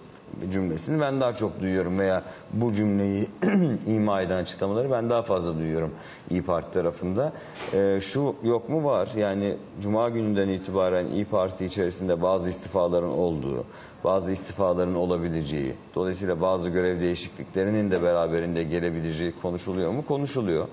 cümlesini 0.52 1.00
ben 1.00 1.20
daha 1.20 1.32
çok 1.32 1.60
duyuyorum 1.60 1.98
veya 1.98 2.22
bu 2.52 2.72
cümleyi 2.72 3.28
ima 3.86 4.22
eden 4.22 4.36
açıklamaları 4.36 4.90
ben 4.90 5.10
daha 5.10 5.22
fazla 5.22 5.58
duyuyorum 5.58 5.90
İyi 6.30 6.42
Parti 6.42 6.72
tarafında. 6.72 7.32
Ee, 7.74 8.00
şu 8.02 8.34
yok 8.42 8.68
mu 8.68 8.84
var 8.84 9.08
yani 9.16 9.56
Cuma 9.80 10.08
gününden 10.08 10.48
itibaren 10.48 11.06
İyi 11.06 11.24
Parti 11.24 11.66
içerisinde 11.66 12.22
bazı 12.22 12.50
istifaların 12.50 13.18
olduğu, 13.18 13.64
bazı 14.04 14.32
istifaların 14.32 14.94
olabileceği, 14.94 15.74
dolayısıyla 15.94 16.40
bazı 16.40 16.68
görev 16.68 17.00
değişikliklerinin 17.00 17.90
de 17.90 18.02
beraberinde 18.02 18.62
gelebileceği 18.62 19.32
konuşuluyor 19.42 19.92
mu? 19.92 20.04
Konuşuluyor. 20.06 20.68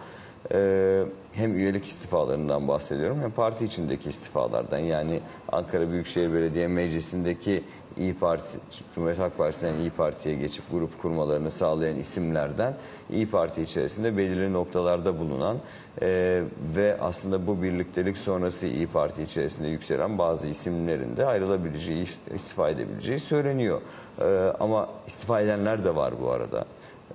Ee, 0.51 1.03
hem 1.33 1.55
üyelik 1.55 1.87
istifalarından 1.87 2.67
bahsediyorum 2.67 3.21
hem 3.21 3.31
parti 3.31 3.65
içindeki 3.65 4.09
istifalardan 4.09 4.79
yani 4.79 5.19
Ankara 5.51 5.89
Büyükşehir 5.89 6.33
Belediye 6.33 6.67
Meclisi'ndeki 6.67 7.63
İyi 7.97 8.13
Parti, 8.13 8.57
Cumhuriyet 8.95 9.19
Halk 9.19 9.37
Partisi'nden 9.37 9.75
İyi 9.75 9.89
Parti'ye 9.89 10.35
geçip 10.35 10.71
grup 10.71 11.01
kurmalarını 11.01 11.51
sağlayan 11.51 11.99
isimlerden 11.99 12.73
İyi 13.09 13.29
Parti 13.29 13.61
içerisinde 13.61 14.17
belirli 14.17 14.53
noktalarda 14.53 15.19
bulunan 15.19 15.57
e, 16.01 16.41
ve 16.75 16.97
aslında 17.01 17.47
bu 17.47 17.61
birliktelik 17.61 18.17
sonrası 18.17 18.67
İyi 18.67 18.87
Parti 18.87 19.23
içerisinde 19.23 19.67
yükselen 19.67 20.17
bazı 20.17 20.47
isimlerin 20.47 21.17
de 21.17 21.25
ayrılabileceği, 21.25 22.07
istifa 22.35 22.69
edebileceği 22.69 23.19
söyleniyor. 23.19 23.81
E, 24.21 24.25
ama 24.59 24.89
istifa 25.07 25.41
edenler 25.41 25.83
de 25.83 25.95
var 25.95 26.13
bu 26.21 26.29
arada. 26.31 26.65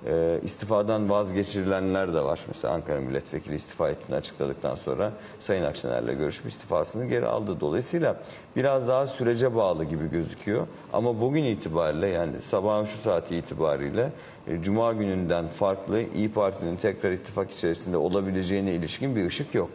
E, 0.05 0.39
istifadan 0.43 1.09
vazgeçirilenler 1.09 2.13
de 2.13 2.23
var. 2.23 2.39
Mesela 2.47 2.73
Ankara 2.73 3.01
Milletvekili 3.01 3.55
istifa 3.55 3.89
ettiğini 3.89 4.15
açıkladıktan 4.15 4.75
sonra 4.75 5.11
Sayın 5.41 5.63
Akşener'le 5.63 6.17
görüşüp 6.17 6.45
istifasını 6.45 7.05
geri 7.05 7.25
aldı. 7.25 7.59
Dolayısıyla 7.59 8.15
biraz 8.55 8.87
daha 8.87 9.07
sürece 9.07 9.55
bağlı 9.55 9.85
gibi 9.85 10.09
gözüküyor. 10.09 10.67
Ama 10.93 11.21
bugün 11.21 11.43
itibariyle 11.43 12.07
yani 12.07 12.41
sabahın 12.41 12.85
şu 12.85 12.97
saati 12.97 13.35
itibariyle 13.35 14.11
e, 14.47 14.61
Cuma 14.61 14.93
gününden 14.93 15.47
farklı 15.47 16.01
İyi 16.01 16.31
Parti'nin 16.31 16.75
tekrar 16.75 17.11
ittifak 17.11 17.51
içerisinde 17.51 17.97
olabileceğine 17.97 18.73
ilişkin 18.73 19.15
bir 19.15 19.25
ışık 19.25 19.55
yok. 19.55 19.69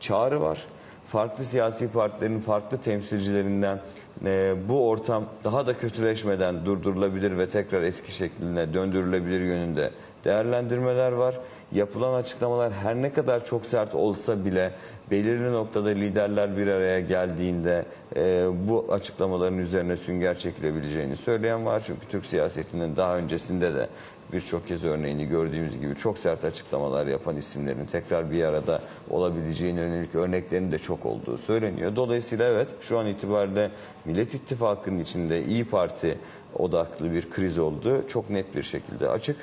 Çağrı 0.00 0.40
var 0.40 0.66
farklı 1.08 1.44
siyasi 1.44 1.88
partilerin 1.88 2.40
farklı 2.40 2.78
temsilcilerinden 2.78 3.80
e, 4.24 4.54
bu 4.68 4.88
ortam 4.88 5.24
daha 5.44 5.66
da 5.66 5.78
kötüleşmeden 5.78 6.64
durdurulabilir 6.64 7.38
ve 7.38 7.48
tekrar 7.48 7.82
eski 7.82 8.12
şekline 8.12 8.74
döndürülebilir 8.74 9.40
yönünde 9.40 9.90
değerlendirmeler 10.24 11.12
var. 11.12 11.34
Yapılan 11.72 12.14
açıklamalar 12.14 12.72
her 12.72 12.94
ne 12.94 13.12
kadar 13.12 13.46
çok 13.46 13.66
sert 13.66 13.94
olsa 13.94 14.44
bile 14.44 14.72
belirli 15.10 15.52
noktada 15.52 15.88
liderler 15.88 16.56
bir 16.56 16.66
araya 16.66 17.00
geldiğinde 17.00 17.84
e, 18.16 18.46
bu 18.68 18.86
açıklamaların 18.90 19.58
üzerine 19.58 19.96
sünger 19.96 20.38
çekilebileceğini 20.38 21.16
söyleyen 21.16 21.66
var. 21.66 21.82
Çünkü 21.86 22.08
Türk 22.08 22.26
siyasetinin 22.26 22.96
daha 22.96 23.16
öncesinde 23.16 23.74
de 23.74 23.88
birçok 24.32 24.68
kez 24.68 24.84
örneğini 24.84 25.28
gördüğümüz 25.28 25.80
gibi 25.80 25.94
çok 25.96 26.18
sert 26.18 26.44
açıklamalar 26.44 27.06
yapan 27.06 27.36
isimlerin 27.36 27.86
tekrar 27.86 28.30
bir 28.30 28.42
arada 28.42 28.82
olabileceğine 29.10 29.80
yönelik 29.80 30.14
örneklerin 30.14 30.72
de 30.72 30.78
çok 30.78 31.06
olduğu 31.06 31.38
söyleniyor. 31.38 31.96
Dolayısıyla 31.96 32.48
evet 32.48 32.68
şu 32.80 32.98
an 32.98 33.06
itibariyle 33.06 33.70
Millet 34.04 34.34
İttifakı'nın 34.34 34.98
içinde 34.98 35.44
İyi 35.44 35.64
Parti 35.64 36.18
odaklı 36.54 37.12
bir 37.12 37.30
kriz 37.30 37.58
oldu. 37.58 38.04
Çok 38.08 38.30
net 38.30 38.54
bir 38.56 38.62
şekilde 38.62 39.08
açık. 39.08 39.36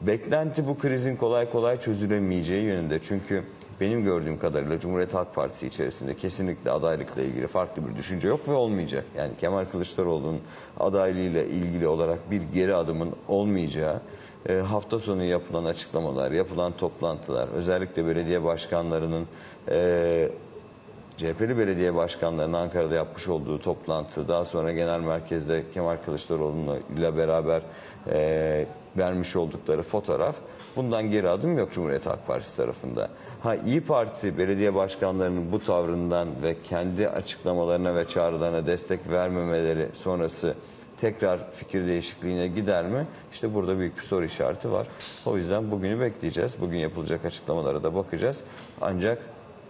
Beklenti 0.00 0.66
bu 0.66 0.78
krizin 0.78 1.16
kolay 1.16 1.50
kolay 1.50 1.80
çözülemeyeceği 1.80 2.64
yönünde. 2.64 3.00
Çünkü 3.02 3.42
benim 3.80 4.04
gördüğüm 4.04 4.38
kadarıyla 4.38 4.80
Cumhuriyet 4.80 5.14
Halk 5.14 5.34
Partisi 5.34 5.66
içerisinde 5.66 6.16
kesinlikle 6.16 6.70
adaylıkla 6.70 7.22
ilgili 7.22 7.46
farklı 7.46 7.88
bir 7.88 7.96
düşünce 7.96 8.28
yok 8.28 8.48
ve 8.48 8.52
olmayacak. 8.52 9.04
Yani 9.16 9.30
Kemal 9.40 9.64
Kılıçdaroğlu'nun 9.64 10.40
adaylığıyla 10.80 11.42
ilgili 11.42 11.88
olarak 11.88 12.30
bir 12.30 12.42
geri 12.42 12.74
adımın 12.74 13.12
olmayacağı, 13.28 14.00
e, 14.48 14.54
hafta 14.54 14.98
sonu 14.98 15.24
yapılan 15.24 15.64
açıklamalar, 15.64 16.30
yapılan 16.30 16.72
toplantılar, 16.72 17.48
özellikle 17.48 18.06
belediye 18.06 18.44
başkanlarının 18.44 19.26
e, 19.68 20.28
CHP'li 21.16 21.58
belediye 21.58 21.94
başkanlarının 21.94 22.52
Ankara'da 22.52 22.94
yapmış 22.94 23.28
olduğu 23.28 23.58
toplantı, 23.58 24.28
daha 24.28 24.44
sonra 24.44 24.72
genel 24.72 25.00
merkezde 25.00 25.62
Kemal 25.74 25.96
Kılıçdaroğlu 26.04 26.78
ile 26.96 27.16
beraber 27.16 27.62
e, 28.10 28.66
vermiş 28.96 29.36
oldukları 29.36 29.82
fotoğraf, 29.82 30.36
bundan 30.76 31.10
geri 31.10 31.28
adım 31.28 31.58
yok 31.58 31.72
Cumhuriyet 31.72 32.06
Halk 32.06 32.26
Partisi 32.26 32.56
tarafında. 32.56 33.08
Ha 33.42 33.54
İyi 33.54 33.80
Parti 33.80 34.38
belediye 34.38 34.74
başkanlarının 34.74 35.52
bu 35.52 35.64
tavrından 35.64 36.28
ve 36.42 36.56
kendi 36.62 37.08
açıklamalarına 37.08 37.94
ve 37.94 38.08
çağrılarına 38.08 38.66
destek 38.66 39.10
vermemeleri 39.10 39.88
sonrası 39.94 40.54
tekrar 41.00 41.50
fikir 41.50 41.86
değişikliğine 41.86 42.48
gider 42.48 42.84
mi? 42.84 43.06
İşte 43.32 43.54
burada 43.54 43.78
büyük 43.78 43.98
bir 43.98 44.02
soru 44.02 44.24
işareti 44.24 44.72
var. 44.72 44.86
O 45.26 45.36
yüzden 45.36 45.70
bugünü 45.70 46.00
bekleyeceğiz. 46.00 46.60
Bugün 46.60 46.78
yapılacak 46.78 47.24
açıklamalara 47.24 47.82
da 47.82 47.94
bakacağız. 47.94 48.40
Ancak 48.80 49.18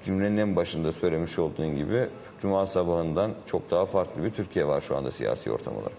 cümlenin 0.05 0.37
en 0.37 0.57
başında 0.57 0.93
söylemiş 0.93 1.39
olduğun 1.39 1.77
gibi 1.77 2.09
Cuma 2.43 2.67
sabahından 2.67 3.31
çok 3.47 3.71
daha 3.71 3.87
farklı 3.87 4.25
bir 4.25 4.31
Türkiye 4.31 4.67
var 4.67 4.81
şu 4.81 4.97
anda 4.97 5.11
siyasi 5.11 5.53
ortam 5.53 5.75
olarak. 5.77 5.93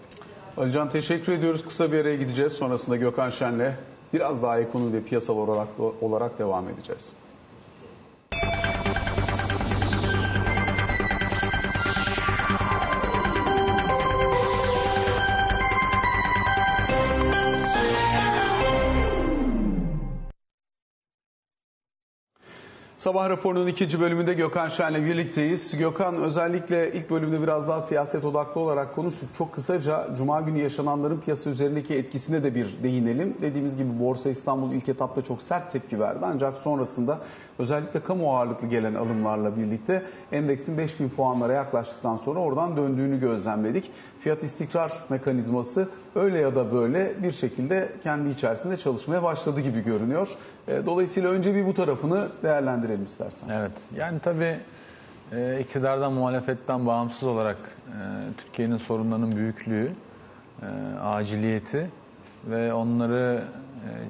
Alican 0.56 0.90
teşekkür 0.90 1.32
ediyoruz. 1.32 1.64
Kısa 1.64 1.92
bir 1.92 1.98
araya 1.98 2.16
gideceğiz. 2.16 2.52
Sonrasında 2.52 2.96
Gökhan 2.96 3.30
Şen'le 3.30 3.72
biraz 4.12 4.42
daha 4.42 4.60
ekonomi 4.60 4.92
ve 4.92 5.02
piyasal 5.02 5.36
olarak, 5.38 5.68
olarak 6.00 6.38
devam 6.38 6.68
edeceğiz. 6.68 7.12
Sabah 22.98 23.28
raporunun 23.28 23.66
ikinci 23.66 24.00
bölümünde 24.00 24.34
Gökhan 24.34 24.68
Şen'le 24.68 25.04
birlikteyiz. 25.04 25.78
Gökhan 25.78 26.16
özellikle 26.16 26.92
ilk 26.92 27.10
bölümde 27.10 27.42
biraz 27.42 27.68
daha 27.68 27.80
siyaset 27.80 28.24
odaklı 28.24 28.60
olarak 28.60 28.94
konuştuk. 28.94 29.28
Çok 29.34 29.52
kısaca 29.52 30.08
Cuma 30.16 30.40
günü 30.40 30.58
yaşananların 30.58 31.20
piyasa 31.20 31.50
üzerindeki 31.50 31.94
etkisine 31.94 32.42
de 32.44 32.54
bir 32.54 32.68
değinelim. 32.82 33.36
Dediğimiz 33.40 33.76
gibi 33.76 34.00
Borsa 34.00 34.30
İstanbul 34.30 34.72
ilk 34.72 34.88
etapta 34.88 35.22
çok 35.22 35.42
sert 35.42 35.72
tepki 35.72 36.00
verdi. 36.00 36.18
Ancak 36.22 36.56
sonrasında 36.56 37.18
özellikle 37.58 38.00
kamu 38.00 38.36
ağırlıklı 38.36 38.68
gelen 38.68 38.94
alımlarla 38.94 39.56
birlikte 39.56 40.02
endeksin 40.32 40.78
5000 40.78 41.08
puanlara 41.08 41.52
yaklaştıktan 41.52 42.16
sonra 42.16 42.40
oradan 42.40 42.76
döndüğünü 42.76 43.20
gözlemledik. 43.20 43.90
Fiyat 44.20 44.42
istikrar 44.42 44.92
mekanizması 45.08 45.88
öyle 46.14 46.38
ya 46.38 46.56
da 46.56 46.72
böyle 46.72 47.22
bir 47.22 47.32
şekilde 47.32 47.92
kendi 48.02 48.30
içerisinde 48.30 48.76
çalışmaya 48.76 49.22
başladı 49.22 49.60
gibi 49.60 49.80
görünüyor. 49.80 50.28
E, 50.68 50.86
dolayısıyla 50.86 51.30
önce 51.30 51.54
bir 51.54 51.66
bu 51.66 51.74
tarafını 51.74 52.28
değerlendirelim 52.42 52.97
istersen. 53.04 53.48
Evet. 53.48 53.72
Yani 53.96 54.18
tabii 54.20 54.58
e, 55.32 55.60
iktidardan 55.60 56.12
muhalefetten 56.12 56.86
bağımsız 56.86 57.28
olarak 57.28 57.56
e, 57.56 57.96
Türkiye'nin 58.36 58.76
sorunlarının 58.76 59.36
büyüklüğü, 59.36 59.92
aciliyeti 61.02 61.90
ve 62.46 62.72
onları 62.72 63.44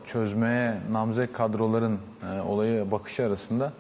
çözmeye 0.07 0.75
namzet 0.93 1.33
kadroların 1.33 1.99
olayı 2.47 2.91
bakışı 2.91 3.27
arasında 3.27 3.73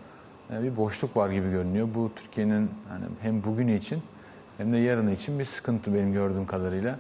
bir 0.51 0.77
boşluk 0.77 1.17
var 1.17 1.31
gibi 1.31 1.51
görünüyor. 1.51 1.89
Bu 1.95 2.11
Türkiye'nin 2.17 2.71
hani 2.89 3.05
hem 3.23 3.45
bugün 3.45 3.69
için 3.69 4.03
hem 4.59 4.73
de 4.73 4.77
yarın 4.77 5.11
için 5.11 5.39
bir 5.39 5.45
sıkıntı 5.45 5.95
benim 5.95 6.13
gördüğüm 6.13 6.47
kadarıyla. 6.47 6.99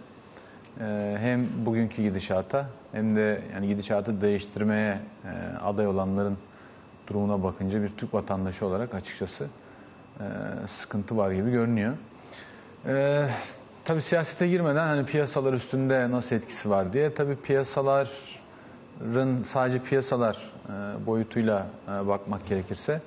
Ee, 0.80 1.16
hem 1.20 1.46
bugünkü 1.66 2.02
gidişata 2.02 2.66
hem 2.92 3.16
de 3.16 3.40
yani 3.54 3.68
gidişatı 3.68 4.20
değiştirmeye 4.20 4.98
e, 5.24 5.58
aday 5.58 5.86
olanların 5.86 6.36
durumuna 7.08 7.42
bakınca 7.42 7.82
bir 7.82 7.88
Türk 7.88 8.14
vatandaşı 8.14 8.66
olarak 8.66 8.94
açıkçası 8.94 9.46
e, 10.20 10.24
sıkıntı 10.66 11.16
var 11.16 11.30
gibi 11.30 11.50
görünüyor. 11.50 11.94
Ee, 12.86 13.28
tabii 13.84 14.02
siyasete 14.02 14.48
girmeden 14.48 14.86
hani 14.86 15.06
piyasalar 15.06 15.52
üstünde 15.52 16.10
nasıl 16.10 16.36
etkisi 16.36 16.70
var 16.70 16.92
diye 16.92 17.14
tabii 17.14 17.36
piyasaların 17.36 19.42
sadece 19.44 19.78
piyasalar 19.82 20.52
e, 20.68 21.06
boyutuyla 21.06 21.66
bakmak 21.88 22.46
gerekirse 22.46 23.00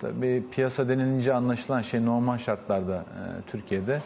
tabii 0.00 0.44
piyasa 0.50 0.88
denilince 0.88 1.34
anlaşılan 1.34 1.82
şey 1.82 2.06
normal 2.06 2.38
şartlarda 2.38 3.04
Türkiye'de 3.46 4.00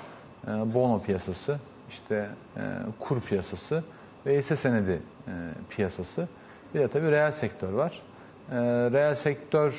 bono 0.47 1.03
piyasası 1.03 1.59
işte 1.91 2.29
e, 2.57 2.61
kur 3.01 3.21
piyasası 3.21 3.85
ve 4.27 4.39
hisse 4.39 4.57
senedi 4.57 5.03
e, 5.29 5.33
piyasası. 5.71 6.29
Bir 6.75 6.81
de 6.81 6.89
tabii 6.89 7.11
reel 7.11 7.33
sektör 7.33 7.73
var. 7.73 8.03
E, 8.51 8.57
reel 8.93 9.15
sektör 9.15 9.75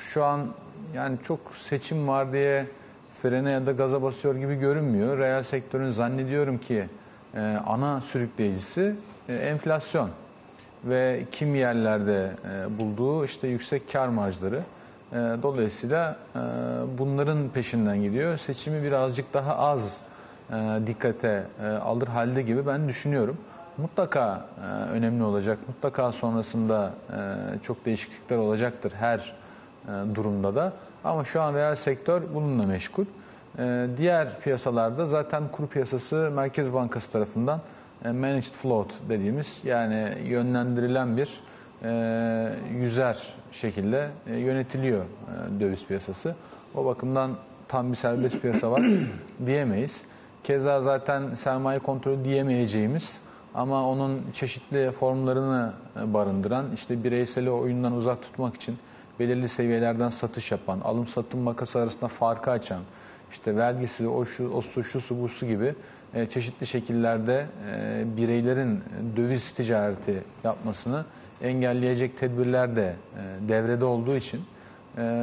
şu 0.00 0.24
an 0.24 0.46
yani 0.94 1.18
çok 1.22 1.40
seçim 1.54 2.08
var 2.08 2.32
diye 2.32 2.66
frene 3.22 3.50
ya 3.50 3.66
da 3.66 3.72
gaza 3.72 4.02
basıyor 4.02 4.34
gibi 4.36 4.54
görünmüyor. 4.54 5.18
Reel 5.18 5.42
sektörün 5.42 5.90
zannediyorum 5.90 6.58
ki 6.58 6.88
e, 7.34 7.40
ana 7.66 8.00
sürükleyicisi 8.00 8.94
e, 9.28 9.34
enflasyon 9.34 10.10
ve 10.84 11.24
kim 11.32 11.54
yerlerde 11.54 12.30
e, 12.52 12.78
bulduğu 12.78 13.24
işte 13.24 13.48
yüksek 13.48 13.92
kar 13.92 14.08
marjları. 14.08 14.62
E, 15.12 15.16
dolayısıyla 15.16 16.16
e, 16.36 16.38
bunların 16.98 17.48
peşinden 17.48 18.02
gidiyor. 18.02 18.36
Seçimi 18.36 18.82
birazcık 18.82 19.34
daha 19.34 19.56
az 19.56 19.96
e, 20.50 20.54
dikkate 20.86 21.44
e, 21.62 21.66
alır 21.66 22.06
halde 22.06 22.42
gibi 22.42 22.66
ben 22.66 22.88
düşünüyorum. 22.88 23.36
Mutlaka 23.78 24.46
e, 24.62 24.66
önemli 24.66 25.22
olacak. 25.22 25.58
Mutlaka 25.68 26.12
sonrasında 26.12 26.92
çok 27.62 27.84
değişiklikler 27.84 28.36
olacaktır 28.36 28.92
her 28.98 29.34
durumda 30.14 30.54
da. 30.54 30.72
Ama 31.04 31.24
şu 31.24 31.42
an 31.42 31.54
reel 31.54 31.74
sektör 31.76 32.22
bununla 32.34 32.66
meşgul. 32.66 33.04
Diğer 33.96 34.40
piyasalarda 34.40 35.06
zaten 35.06 35.48
kur 35.52 35.66
piyasası 35.68 36.30
Merkez 36.34 36.72
Bankası 36.72 37.12
tarafından 37.12 37.60
managed 38.04 38.52
float 38.62 38.94
dediğimiz 39.08 39.60
yani 39.64 40.18
yönlendirilen 40.24 41.16
bir 41.16 41.40
yüzer 42.80 43.34
şekilde 43.52 44.10
yönetiliyor 44.26 45.04
döviz 45.60 45.86
piyasası. 45.86 46.34
O 46.74 46.84
bakımdan 46.84 47.30
tam 47.68 47.90
bir 47.90 47.96
serbest 47.96 48.42
piyasa 48.42 48.70
var 48.70 48.82
diyemeyiz. 49.46 50.04
Keza 50.44 50.80
zaten 50.80 51.34
sermaye 51.34 51.78
kontrolü 51.78 52.24
diyemeyeceğimiz 52.24 53.12
ama 53.54 53.88
onun 53.88 54.22
çeşitli 54.32 54.90
formlarını 54.90 55.72
e, 55.96 56.14
barındıran, 56.14 56.66
işte 56.74 57.04
bireyseli 57.04 57.50
oyundan 57.50 57.92
uzak 57.92 58.22
tutmak 58.22 58.54
için 58.54 58.78
belirli 59.20 59.48
seviyelerden 59.48 60.08
satış 60.08 60.52
yapan, 60.52 60.80
alım 60.80 61.06
satım 61.06 61.40
makası 61.40 61.78
arasında 61.78 62.08
farkı 62.08 62.50
açan, 62.50 62.80
işte 63.30 63.56
vergisi, 63.56 64.08
o 64.08 64.24
şu, 64.24 64.50
o 64.50 64.60
su, 64.60 64.84
şu 64.84 65.00
su, 65.00 65.22
bu 65.22 65.28
su 65.28 65.46
gibi 65.46 65.74
e, 66.14 66.26
çeşitli 66.26 66.66
şekillerde 66.66 67.46
e, 67.70 68.04
bireylerin 68.16 68.80
döviz 69.16 69.52
ticareti 69.52 70.22
yapmasını 70.44 71.04
engelleyecek 71.42 72.18
tedbirler 72.18 72.76
de 72.76 72.96
devrede 73.48 73.84
olduğu 73.84 74.16
için 74.16 74.40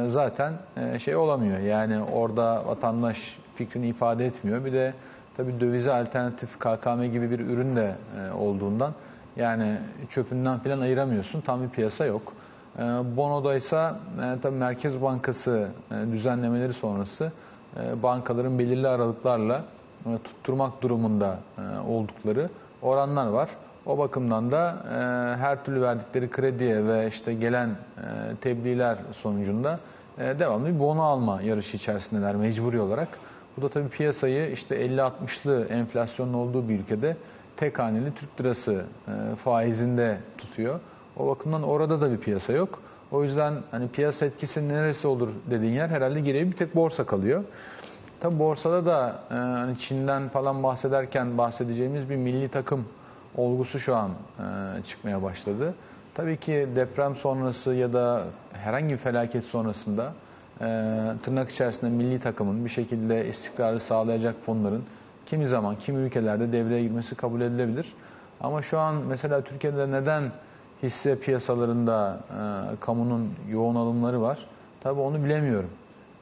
zaten 0.06 0.52
şey 0.98 1.16
olamıyor. 1.16 1.58
Yani 1.58 2.02
orada 2.02 2.66
vatandaş 2.66 3.38
fikrini 3.54 3.88
ifade 3.88 4.26
etmiyor. 4.26 4.64
Bir 4.64 4.72
de 4.72 4.94
tabi 5.36 5.60
dövize 5.60 5.92
alternatif 5.92 6.58
KKM 6.58 7.04
gibi 7.04 7.30
bir 7.30 7.40
ürün 7.40 7.76
de 7.76 7.94
e, 8.20 8.32
olduğundan 8.32 8.92
yani 9.36 9.78
çöpünden 10.08 10.58
falan 10.58 10.80
ayıramıyorsun. 10.80 11.40
Tam 11.40 11.62
bir 11.62 11.68
piyasa 11.68 12.04
yok. 12.04 12.32
E, 12.78 12.82
Bono'da 13.16 13.54
ise 13.54 13.90
e, 14.22 14.40
tabi 14.42 14.56
Merkez 14.56 15.02
Bankası 15.02 15.68
e, 15.90 16.12
düzenlemeleri 16.12 16.72
sonrası 16.72 17.32
e, 17.76 18.02
bankaların 18.02 18.58
belirli 18.58 18.88
aralıklarla 18.88 19.64
tutturmak 20.24 20.82
durumunda 20.82 21.38
oldukları 21.88 22.48
oranlar 22.82 23.26
var. 23.26 23.50
O 23.86 23.98
bakımdan 23.98 24.52
da 24.52 24.76
her 25.38 25.64
türlü 25.64 25.82
verdikleri 25.82 26.30
krediye 26.30 26.86
ve 26.86 27.08
işte 27.08 27.34
gelen 27.34 27.70
tebliğler 28.40 28.98
sonucunda 29.12 29.80
devamlı 30.18 30.66
bir 30.66 30.78
bono 30.78 31.02
alma 31.02 31.42
yarışı 31.42 31.76
içerisindeler 31.76 32.36
mecburi 32.36 32.80
olarak. 32.80 33.08
Bu 33.56 33.62
da 33.62 33.68
tabii 33.68 33.88
piyasayı 33.88 34.52
işte 34.52 34.86
50-60'lı 34.86 35.66
enflasyonun 35.68 36.34
olduğu 36.34 36.68
bir 36.68 36.78
ülkede 36.78 37.16
tek 37.56 37.78
haneli 37.78 38.14
Türk 38.14 38.40
lirası 38.40 38.84
e, 39.08 39.36
faizinde 39.36 40.18
tutuyor. 40.38 40.80
O 41.16 41.26
bakımdan 41.26 41.62
orada 41.62 42.00
da 42.00 42.10
bir 42.12 42.18
piyasa 42.18 42.52
yok. 42.52 42.78
O 43.12 43.22
yüzden 43.22 43.54
hani 43.70 43.88
piyasa 43.88 44.26
etkisi 44.26 44.68
neresi 44.68 45.06
olur 45.06 45.28
dediğin 45.50 45.72
yer 45.72 45.88
herhalde 45.88 46.20
geriye 46.20 46.46
bir 46.46 46.56
tek 46.56 46.74
borsa 46.74 47.04
kalıyor. 47.06 47.44
Tabi 48.20 48.38
borsada 48.38 48.86
da 48.86 49.18
e, 49.30 49.34
hani 49.34 49.78
Çin'den 49.78 50.28
falan 50.28 50.62
bahsederken 50.62 51.38
bahsedeceğimiz 51.38 52.10
bir 52.10 52.16
milli 52.16 52.48
takım 52.48 52.84
olgusu 53.36 53.78
şu 53.80 53.96
an 53.96 54.10
e, 54.10 54.82
çıkmaya 54.82 55.22
başladı. 55.22 55.74
Tabii 56.14 56.36
ki 56.36 56.68
deprem 56.76 57.16
sonrası 57.16 57.74
ya 57.74 57.92
da 57.92 58.24
herhangi 58.52 58.92
bir 58.92 58.98
felaket 58.98 59.44
sonrasında 59.44 60.12
tırnak 61.22 61.50
içerisinde 61.50 61.90
milli 61.90 62.20
takımın 62.20 62.64
bir 62.64 62.70
şekilde 62.70 63.28
istikrarı 63.28 63.80
sağlayacak 63.80 64.34
fonların 64.40 64.84
kimi 65.26 65.46
zaman 65.46 65.76
kimi 65.78 65.98
ülkelerde 66.02 66.52
devreye 66.52 66.82
girmesi 66.82 67.14
kabul 67.14 67.40
edilebilir. 67.40 67.92
Ama 68.40 68.62
şu 68.62 68.78
an 68.78 68.94
mesela 68.94 69.40
Türkiye'de 69.40 69.90
neden 69.90 70.32
hisse 70.82 71.18
piyasalarında 71.18 72.20
e, 72.30 72.80
kamunun 72.80 73.30
yoğun 73.50 73.74
alımları 73.74 74.22
var? 74.22 74.46
Tabii 74.80 75.00
onu 75.00 75.24
bilemiyorum. 75.24 75.70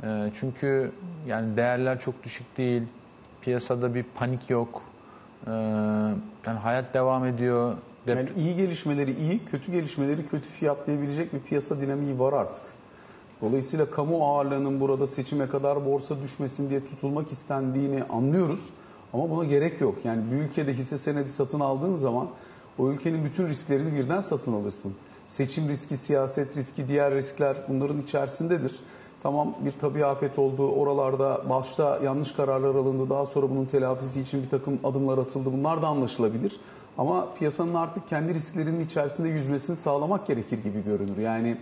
E, 0.05 0.31
çünkü 0.41 0.93
yani 1.27 1.57
değerler 1.57 2.01
çok 2.01 2.23
düşük 2.23 2.57
değil, 2.57 2.83
piyasada 3.41 3.95
bir 3.95 4.03
panik 4.03 4.51
yok. 4.51 4.83
E, 5.47 5.51
yani 6.47 6.59
hayat 6.63 6.95
devam 6.95 7.25
ediyor. 7.27 7.75
Dep- 8.07 8.17
Yani 8.17 8.29
iyi 8.37 8.57
gelişmeleri 8.57 9.11
iyi, 9.19 9.45
kötü 9.45 9.73
gelişmeleri 9.73 10.27
kötü 10.27 10.49
fiyatlayabilecek 10.49 11.33
bir 11.33 11.41
piyasa 11.41 11.81
dinamiği 11.81 12.19
var 12.19 12.33
artık. 12.33 12.63
Dolayısıyla 13.43 13.91
kamu 13.91 14.27
ağırlığının 14.27 14.81
burada 14.81 15.07
seçime 15.07 15.49
kadar 15.49 15.87
borsa 15.87 16.23
düşmesin 16.23 16.71
diye 16.71 16.85
tutulmak 16.85 17.33
istendiğini 17.33 18.05
anlıyoruz. 18.05 18.71
Ama 19.13 19.31
buna 19.31 19.45
gerek 19.45 19.81
yok. 19.81 19.95
Yani 20.05 20.23
bir 20.31 20.37
ülkede 20.37 20.75
hisse 20.75 20.99
senedi 20.99 21.29
satın 21.29 21.61
aldığın 21.61 21.95
zaman 21.95 22.29
o 22.79 22.91
ülkenin 22.91 23.25
bütün 23.25 23.47
risklerini 23.47 23.95
birden 23.95 24.21
satın 24.21 24.53
alırsın. 24.53 24.95
Seçim 25.27 25.69
riski, 25.69 25.97
siyaset 25.97 26.57
riski, 26.57 26.89
diğer 26.89 27.15
riskler 27.15 27.57
bunların 27.69 27.99
içerisindedir. 28.01 28.81
Tamam 29.23 29.55
bir 29.65 29.73
tabi 29.73 30.05
afet 30.05 30.39
oldu, 30.39 30.69
oralarda 30.69 31.43
başta 31.51 32.01
yanlış 32.05 32.33
kararlar 32.33 32.75
alındı, 32.75 33.11
daha 33.11 33.27
sonra 33.27 33.51
bunun 33.51 33.65
telafisi 33.65 34.21
için 34.21 34.43
bir 34.43 34.51
takım 34.51 34.81
adımlar 34.85 35.19
atıldı. 35.19 35.53
Bunlar 35.53 35.83
da 35.83 35.87
anlaşılabilir. 35.87 36.61
Ama 36.99 37.35
piyasanın 37.35 37.75
artık 37.75 38.09
kendi 38.09 38.35
risklerinin 38.35 38.81
içerisinde 38.81 39.29
yüzmesini 39.29 39.77
sağlamak 39.77 40.27
gerekir 40.27 40.59
gibi 40.59 40.85
görünür. 40.85 41.17
Yani 41.17 41.59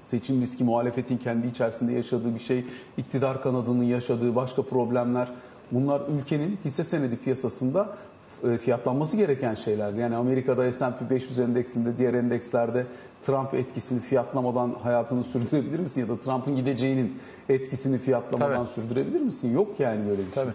seçim 0.00 0.40
riski, 0.42 0.64
muhalefetin 0.64 1.16
kendi 1.18 1.46
içerisinde 1.46 1.92
yaşadığı 1.92 2.34
bir 2.34 2.40
şey, 2.40 2.64
iktidar 2.96 3.42
kanadının 3.42 3.84
yaşadığı 3.84 4.34
başka 4.36 4.62
problemler. 4.62 5.28
Bunlar 5.72 6.02
ülkenin 6.08 6.58
hisse 6.64 6.84
senedi 6.84 7.16
piyasasında 7.16 7.96
e, 8.44 8.58
fiyatlanması 8.58 9.16
gereken 9.16 9.54
şeyler. 9.54 9.92
Yani 9.92 10.16
Amerika'da 10.16 10.72
S&P 10.72 11.10
500 11.10 11.38
endeksinde, 11.38 11.98
diğer 11.98 12.14
endekslerde 12.14 12.86
Trump 13.26 13.54
etkisini 13.54 14.00
fiyatlamadan 14.00 14.76
hayatını 14.82 15.24
sürdürebilir 15.24 15.78
misin? 15.78 16.00
Ya 16.00 16.08
da 16.08 16.20
Trump'ın 16.20 16.56
gideceğinin 16.56 17.18
etkisini 17.48 17.98
fiyatlamadan 17.98 18.66
Tabii. 18.66 18.74
sürdürebilir 18.74 19.20
misin? 19.20 19.54
Yok 19.54 19.80
yani 19.80 20.08
böyle 20.08 20.26
bir 20.26 20.32
şey. 20.32 20.44
Tabii. 20.44 20.52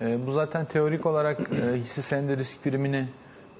E, 0.00 0.26
bu 0.26 0.32
zaten 0.32 0.64
teorik 0.64 1.06
olarak 1.06 1.40
e, 1.40 1.76
hisse 1.76 2.02
senedi 2.02 2.36
risk 2.36 2.64
primini 2.64 3.08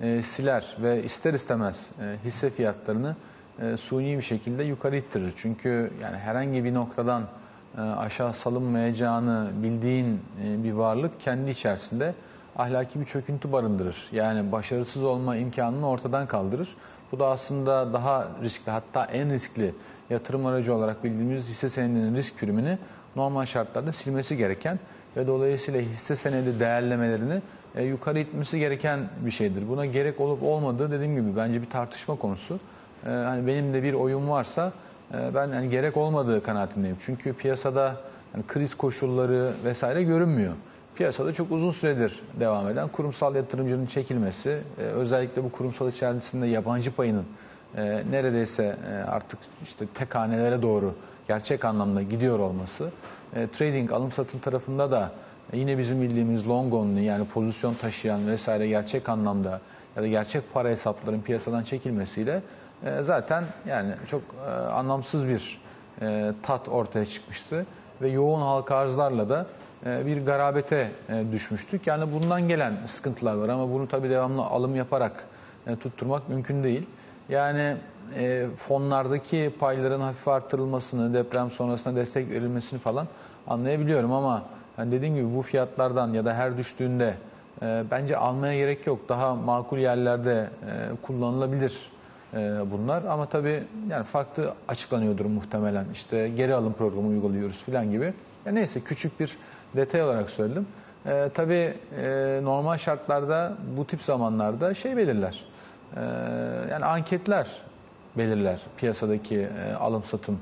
e, 0.01 0.23
siler 0.23 0.77
ve 0.83 1.05
ister 1.05 1.35
istemez 1.35 1.91
e, 2.01 2.17
hisse 2.25 2.51
fiyatlarını 2.51 3.17
e, 3.63 3.77
suni 3.77 4.17
bir 4.17 4.23
şekilde 4.23 4.63
yukarı 4.63 4.97
ittirir. 4.97 5.33
Çünkü 5.37 5.91
yani 6.03 6.17
herhangi 6.17 6.65
bir 6.65 6.75
noktadan 6.75 7.23
e, 7.79 7.81
aşağı 7.81 8.35
salınmayacağını 8.35 9.51
bildiğin 9.63 10.21
e, 10.45 10.65
bir 10.65 10.73
varlık 10.73 11.21
kendi 11.21 11.51
içerisinde 11.51 12.15
ahlaki 12.57 13.01
bir 13.01 13.05
çöküntü 13.05 13.53
barındırır. 13.53 14.09
Yani 14.13 14.53
başarısız 14.53 15.05
olma 15.05 15.37
imkanını 15.37 15.89
ortadan 15.89 16.27
kaldırır. 16.27 16.69
Bu 17.13 17.19
da 17.19 17.27
aslında 17.27 17.93
daha 17.93 18.29
riskli 18.43 18.71
hatta 18.71 19.05
en 19.05 19.33
riskli 19.33 19.75
yatırım 20.11 20.47
aracı 20.47 20.75
olarak 20.75 21.05
bildiğimiz 21.05 21.49
hisse 21.49 21.69
senedinin 21.69 22.15
risk 22.15 22.39
primini 22.39 22.79
normal 23.17 23.47
şartlarda 23.47 23.93
silmesi 23.93 24.37
gereken 24.37 24.79
ve 25.17 25.27
dolayısıyla 25.27 25.81
hisse 25.81 26.17
senedi 26.17 26.61
değerlemelerini 26.61 27.43
yukarı 27.83 28.19
itmesi 28.21 28.59
gereken 28.59 29.09
bir 29.27 29.31
şeydir. 29.31 29.69
Buna 29.69 29.87
gerek 29.87 30.21
olup 30.21 30.43
olmadığı 30.43 30.91
dediğim 30.91 31.17
gibi 31.17 31.37
bence 31.37 31.63
bir 31.63 31.71
tartışma 31.71 32.17
konusu. 32.17 32.61
E, 33.07 33.11
hani 33.11 33.47
benim 33.47 33.75
de 33.75 33.83
bir 33.83 33.95
oyun 33.95 34.29
varsa 34.29 34.73
e, 35.15 35.35
ben 35.35 35.49
hani 35.49 35.71
gerek 35.71 35.97
olmadığı 35.97 36.43
kanaatindeyim. 36.43 36.97
Çünkü 37.01 37.33
piyasada 37.33 37.97
hani 38.33 38.45
kriz 38.49 38.75
koşulları 38.75 39.53
vesaire 39.65 40.03
görünmüyor. 40.03 40.53
Piyasada 40.95 41.33
çok 41.33 41.53
uzun 41.53 41.71
süredir 41.71 42.21
devam 42.41 42.69
eden 42.69 42.89
kurumsal 42.89 43.35
yatırımcının 43.35 43.87
çekilmesi, 43.87 44.59
e, 44.79 44.83
özellikle 44.83 45.45
bu 45.45 45.53
kurumsal 45.53 45.89
içerisinde 45.89 46.47
yabancı 46.47 46.95
payının 46.95 47.25
e, 47.77 48.03
neredeyse 48.11 48.77
e, 48.91 48.95
artık 48.95 49.39
işte 49.63 49.87
tek 49.95 50.15
doğru 50.63 50.95
gerçek 51.29 51.65
anlamda 51.65 52.03
gidiyor 52.03 52.39
olması, 52.39 52.91
e, 53.37 53.49
trading 53.49 53.93
alım 53.93 54.13
satım 54.13 54.41
tarafında 54.41 54.91
da 54.91 55.13
yine 55.53 55.79
bizim 55.79 56.03
bildiğimiz 56.03 56.49
long 56.49 56.75
only 56.75 57.05
yani 57.05 57.27
pozisyon 57.27 57.75
taşıyan 57.75 58.27
vesaire 58.27 58.69
gerçek 58.69 59.09
anlamda 59.09 59.61
ya 59.97 60.03
da 60.03 60.09
gerçek 60.09 60.55
para 60.55 60.69
hesapların 60.69 61.21
piyasadan 61.21 61.63
çekilmesiyle 61.63 62.43
e, 62.85 63.03
zaten 63.03 63.45
yani 63.67 63.93
çok 64.11 64.23
e, 64.47 64.51
anlamsız 64.51 65.29
bir 65.29 65.61
e, 66.03 66.33
tat 66.43 66.69
ortaya 66.69 67.07
çıkmıştı 67.07 67.67
ve 68.03 68.09
yoğun 68.09 68.41
halka 68.41 68.77
arzlarla 68.77 69.29
da 69.29 69.47
bir 69.87 70.27
garabete 70.27 70.91
düşmüştük. 71.33 71.87
Yani 71.87 72.13
bundan 72.13 72.49
gelen 72.49 72.73
sıkıntılar 72.87 73.35
var 73.35 73.49
ama 73.49 73.71
bunu 73.71 73.89
tabii 73.89 74.11
devamlı 74.11 74.43
alım 74.43 74.77
yaparak 74.77 75.25
tutturmak 75.81 76.29
mümkün 76.29 76.65
değil. 76.65 76.87
Yani 77.29 77.77
fonlardaki 78.57 79.53
payların 79.61 80.01
hafif 80.01 80.29
artırılmasını, 80.29 81.15
deprem 81.15 81.51
sonrasında 81.51 81.97
destek 81.97 82.31
verilmesini 82.31 82.79
falan 82.79 83.07
anlayabiliyorum 83.47 84.13
ama 84.13 84.43
yani 84.79 84.93
dediğim 84.93 85.15
gibi 85.15 85.37
bu 85.37 85.43
fiyatlardan 85.43 86.13
ya 86.13 86.25
da 86.25 86.35
her 86.35 86.57
düştüğünde 86.57 87.15
bence 87.63 88.17
almaya 88.17 88.57
gerek 88.59 88.87
yok. 88.87 89.09
Daha 89.09 89.35
makul 89.35 89.79
yerlerde 89.79 90.51
e, 90.67 90.97
kullanılabilir 91.03 91.91
bunlar 92.71 93.05
ama 93.05 93.27
tabii 93.27 93.63
yani 93.89 94.05
farklı 94.05 94.55
açıklanıyordur 94.69 95.25
muhtemelen. 95.25 95.85
İşte 95.93 96.29
geri 96.29 96.55
alım 96.55 96.73
programı 96.73 97.09
uyguluyoruz 97.09 97.63
falan 97.63 97.91
gibi. 97.91 98.15
Ya 98.47 98.53
neyse 98.53 98.81
küçük 98.81 99.21
bir 99.21 99.37
detay 99.77 100.03
olarak 100.03 100.31
söyledim. 100.31 100.67
E, 101.07 101.31
tabii 101.35 101.75
e, 101.99 102.41
normal 102.43 102.77
şartlarda 102.79 103.53
bu 103.77 103.87
tip 103.87 104.03
zamanlarda 104.03 104.75
şey 104.75 104.97
belirler. 104.97 105.45
E, 105.97 106.01
yani 106.71 106.85
anketler 106.85 107.49
belirler 108.19 108.61
piyasadaki 108.77 109.49
e, 109.67 109.73
alım 109.75 110.05
satım 110.05 110.41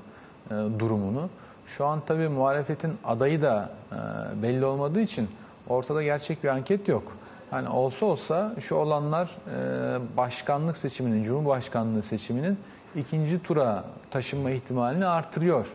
e, 0.50 0.54
durumunu. 0.78 1.28
Şu 1.66 1.86
an 1.86 2.00
tabii 2.06 2.28
muhalefetin 2.28 2.92
adayı 3.04 3.42
da 3.42 3.70
e, 3.92 4.42
belli 4.42 4.64
olmadığı 4.64 5.00
için 5.00 5.28
ortada 5.68 6.02
gerçek 6.02 6.44
bir 6.44 6.48
anket 6.48 6.88
yok. 6.88 7.16
Hani 7.50 7.68
olsa 7.68 8.06
olsa 8.06 8.54
şu 8.60 8.74
olanlar 8.74 9.30
e, 9.30 10.16
başkanlık 10.16 10.76
seçiminin, 10.76 11.24
cumhurbaşkanlığı 11.24 12.02
seçiminin 12.02 12.58
ikinci 12.96 13.42
tura 13.42 13.84
taşınma 14.10 14.50
ihtimalini 14.50 15.06
artırıyor 15.06 15.66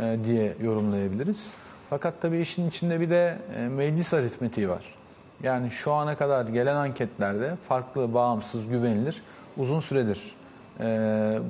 e, 0.00 0.18
diye 0.24 0.56
yorumlayabiliriz. 0.62 1.50
Fakat 1.90 2.14
tabii 2.22 2.40
işin 2.40 2.68
içinde 2.68 3.00
bir 3.00 3.10
de 3.10 3.38
e, 3.56 3.68
meclis 3.68 4.14
aritmetiği 4.14 4.68
var. 4.68 4.94
Yani 5.42 5.70
şu 5.70 5.92
ana 5.92 6.16
kadar 6.16 6.46
gelen 6.46 6.76
anketlerde 6.76 7.56
farklı, 7.68 8.14
bağımsız, 8.14 8.68
güvenilir, 8.68 9.22
uzun 9.56 9.80
süredir 9.80 10.38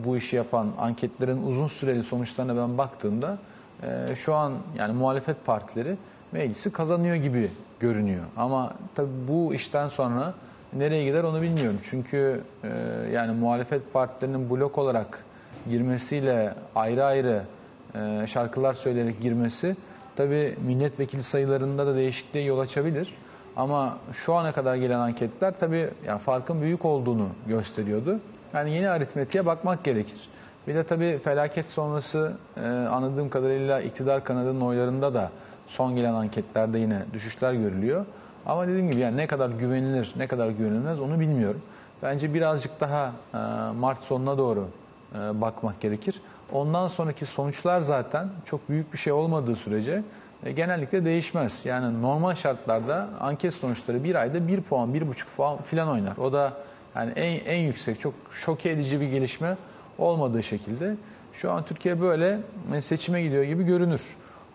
bu 0.05 0.17
işi 0.17 0.37
yapan 0.37 0.73
anketlerin 0.79 1.43
uzun 1.47 1.67
süreli 1.67 2.03
sonuçlarına 2.03 2.57
ben 2.57 2.79
baktığımda 2.79 3.39
şu 4.15 4.35
an 4.35 4.53
yani 4.79 4.93
muhalefet 4.93 5.47
partileri 5.47 5.97
meclisi 6.33 6.73
kazanıyor 6.73 7.17
gibi 7.17 7.51
görünüyor. 7.81 8.25
Ama 8.37 8.73
tabii 8.95 9.29
bu 9.29 9.55
işten 9.55 9.89
sonra 9.89 10.35
nereye 10.73 11.05
gider 11.05 11.25
onu 11.25 11.43
bilmiyorum. 11.43 11.79
Çünkü 11.83 12.41
e, 12.65 12.69
yani 13.13 13.33
muhalefet 13.33 13.93
partilerinin 13.93 14.51
blok 14.51 14.79
olarak 14.79 15.25
girmesiyle 15.69 16.55
ayrı 16.75 17.05
ayrı 17.05 17.43
e, 17.95 18.27
şarkılar 18.27 18.75
söyleyerek 18.75 19.21
girmesi 19.21 19.77
tabii 20.17 20.57
milletvekili 20.67 21.23
sayılarında 21.23 21.87
da 21.87 21.95
değişikliğe 21.95 22.45
yol 22.45 22.59
açabilir. 22.59 23.15
Ama 23.57 23.99
şu 24.13 24.35
ana 24.35 24.53
kadar 24.53 24.77
gelen 24.77 24.99
anketler 24.99 25.55
tabii 25.61 25.91
yani 26.07 26.19
farkın 26.19 26.61
büyük 26.63 26.85
olduğunu 26.85 27.29
gösteriyordu. 27.47 28.21
Yani 28.55 28.73
yeni 28.73 28.89
aritmetiğe 28.89 29.47
bakmak 29.47 29.85
gerekir. 29.85 30.29
Bir 30.67 30.75
de 30.75 30.85
tabii 30.85 31.19
felaket 31.25 31.71
sonrası 31.71 32.33
e, 32.57 32.61
anladığım 32.69 33.31
kadarıyla 33.31 33.81
iktidar 33.81 34.25
kanadının 34.25 34.61
oylarında 34.61 35.15
da 35.15 35.31
son 35.69 35.97
gelen 35.97 36.15
anketlerde 36.15 36.79
yine 36.79 37.03
düşüşler 37.13 37.53
görülüyor. 37.53 38.07
Ama 38.47 38.69
dediğim 38.69 38.91
gibi 38.91 39.01
yani 39.01 39.17
ne 39.17 39.27
kadar 39.27 39.51
güvenilir, 39.51 40.15
ne 40.17 40.27
kadar 40.27 40.51
güvenilmez 40.51 41.01
onu 41.01 41.21
bilmiyorum. 41.21 41.63
Bence 42.03 42.35
birazcık 42.35 42.81
daha 42.81 43.13
e, 43.35 43.39
Mart 43.73 44.03
sonuna 44.03 44.39
doğru 44.39 44.69
e, 45.15 45.41
bakmak 45.41 45.81
gerekir. 45.81 46.21
Ondan 46.53 46.89
sonraki 46.89 47.27
sonuçlar 47.27 47.81
zaten 47.81 48.29
çok 48.45 48.69
büyük 48.69 48.93
bir 48.93 48.99
şey 48.99 49.13
olmadığı 49.13 49.57
sürece 49.57 50.03
e, 50.45 50.53
genellikle 50.53 51.05
değişmez. 51.05 51.61
Yani 51.65 52.03
normal 52.03 52.35
şartlarda 52.35 53.09
anket 53.21 53.55
sonuçları 53.55 54.05
bir 54.05 54.15
ayda 54.15 54.49
1 54.49 54.61
puan, 54.61 54.95
1,5 54.95 55.05
puan 55.37 55.63
filan 55.63 55.89
oynar. 55.89 56.17
O 56.17 56.33
da 56.33 56.53
yani 56.97 57.13
en, 57.17 57.45
en 57.45 57.59
yüksek, 57.63 58.01
çok 58.01 58.15
şok 58.31 58.67
edici 58.67 59.01
bir 59.01 59.09
gelişme 59.09 59.57
olmadığı 59.99 60.43
şekilde. 60.43 60.97
Şu 61.33 61.53
an 61.53 61.65
Türkiye 61.65 62.01
böyle 62.01 62.41
seçime 62.81 63.23
gidiyor 63.23 63.45
gibi 63.45 63.65
görünür. 63.65 64.03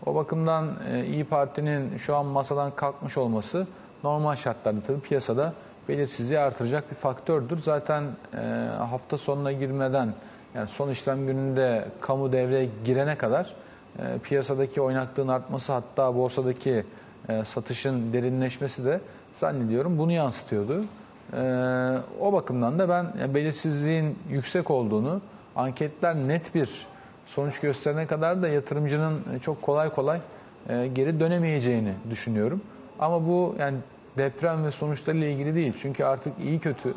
O 0.06 0.16
bakımdan 0.16 0.70
e, 0.90 1.06
İyi 1.06 1.24
Parti'nin 1.24 1.98
şu 1.98 2.16
an 2.16 2.26
masadan 2.26 2.76
kalkmış 2.76 3.18
olması 3.18 3.68
normal 4.04 4.36
şartlarda 4.36 4.82
tabii 4.88 5.00
piyasada 5.00 5.54
belirsizliği 5.90 6.40
artıracak 6.40 6.92
bir 6.92 6.96
faktördür. 6.96 7.58
Zaten 7.58 8.04
e, 8.34 8.38
hafta 8.78 9.18
sonuna 9.18 9.52
girmeden 9.52 10.14
yani 10.56 10.68
son 10.68 10.90
işlem 10.90 11.28
gününde 11.28 11.88
kamu 12.02 12.32
devreye 12.32 12.70
girene 12.86 13.18
kadar 13.18 13.54
e, 14.00 14.18
piyasadaki 14.20 14.82
oynaklığın 14.82 15.28
artması 15.28 15.74
hatta 15.74 16.16
borsadaki 16.16 16.86
satışın 17.46 18.14
derinleşmesi 18.14 18.86
de 18.86 19.02
zannediyorum 19.34 19.98
bunu 19.98 20.12
yansıtıyordu. 20.12 20.86
O 22.20 22.34
bakımdan 22.34 22.80
da 22.80 22.90
ben 22.90 23.34
belirsizliğin 23.34 24.20
yüksek 24.30 24.72
olduğunu, 24.72 25.22
anketler 25.56 26.16
net 26.16 26.56
bir 26.56 26.88
sonuç 27.36 27.60
gösterene 27.60 28.08
kadar 28.08 28.42
da 28.42 28.48
yatırımcının 28.48 29.40
çok 29.42 29.62
kolay 29.62 29.90
kolay 29.90 30.20
e, 30.70 30.88
geri 30.88 31.20
dönemeyeceğini 31.20 31.94
düşünüyorum. 32.10 32.62
Ama 33.00 33.28
bu 33.28 33.56
yani 33.60 33.78
deprem 34.18 34.66
ve 34.66 34.72
sonuçlarıyla 34.72 35.28
ilgili 35.28 35.56
değil. 35.56 35.74
Çünkü 35.82 36.04
artık 36.04 36.34
iyi 36.40 36.60
kötü 36.60 36.94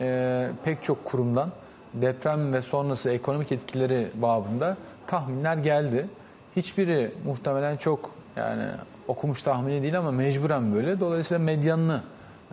e, 0.00 0.48
pek 0.64 0.82
çok 0.82 1.04
kurumdan 1.04 1.50
deprem 1.94 2.52
ve 2.52 2.62
sonrası 2.62 3.10
ekonomik 3.10 3.52
etkileri 3.52 4.10
babında 4.14 4.76
tahminler 5.06 5.56
geldi. 5.56 6.08
Hiçbiri 6.56 7.12
muhtemelen 7.26 7.76
çok 7.76 8.10
yani 8.36 8.64
okumuş 9.08 9.42
tahmini 9.42 9.82
değil 9.82 9.98
ama 9.98 10.10
mecburen 10.10 10.74
böyle. 10.74 11.00
Dolayısıyla 11.00 11.44
medyanını 11.44 12.02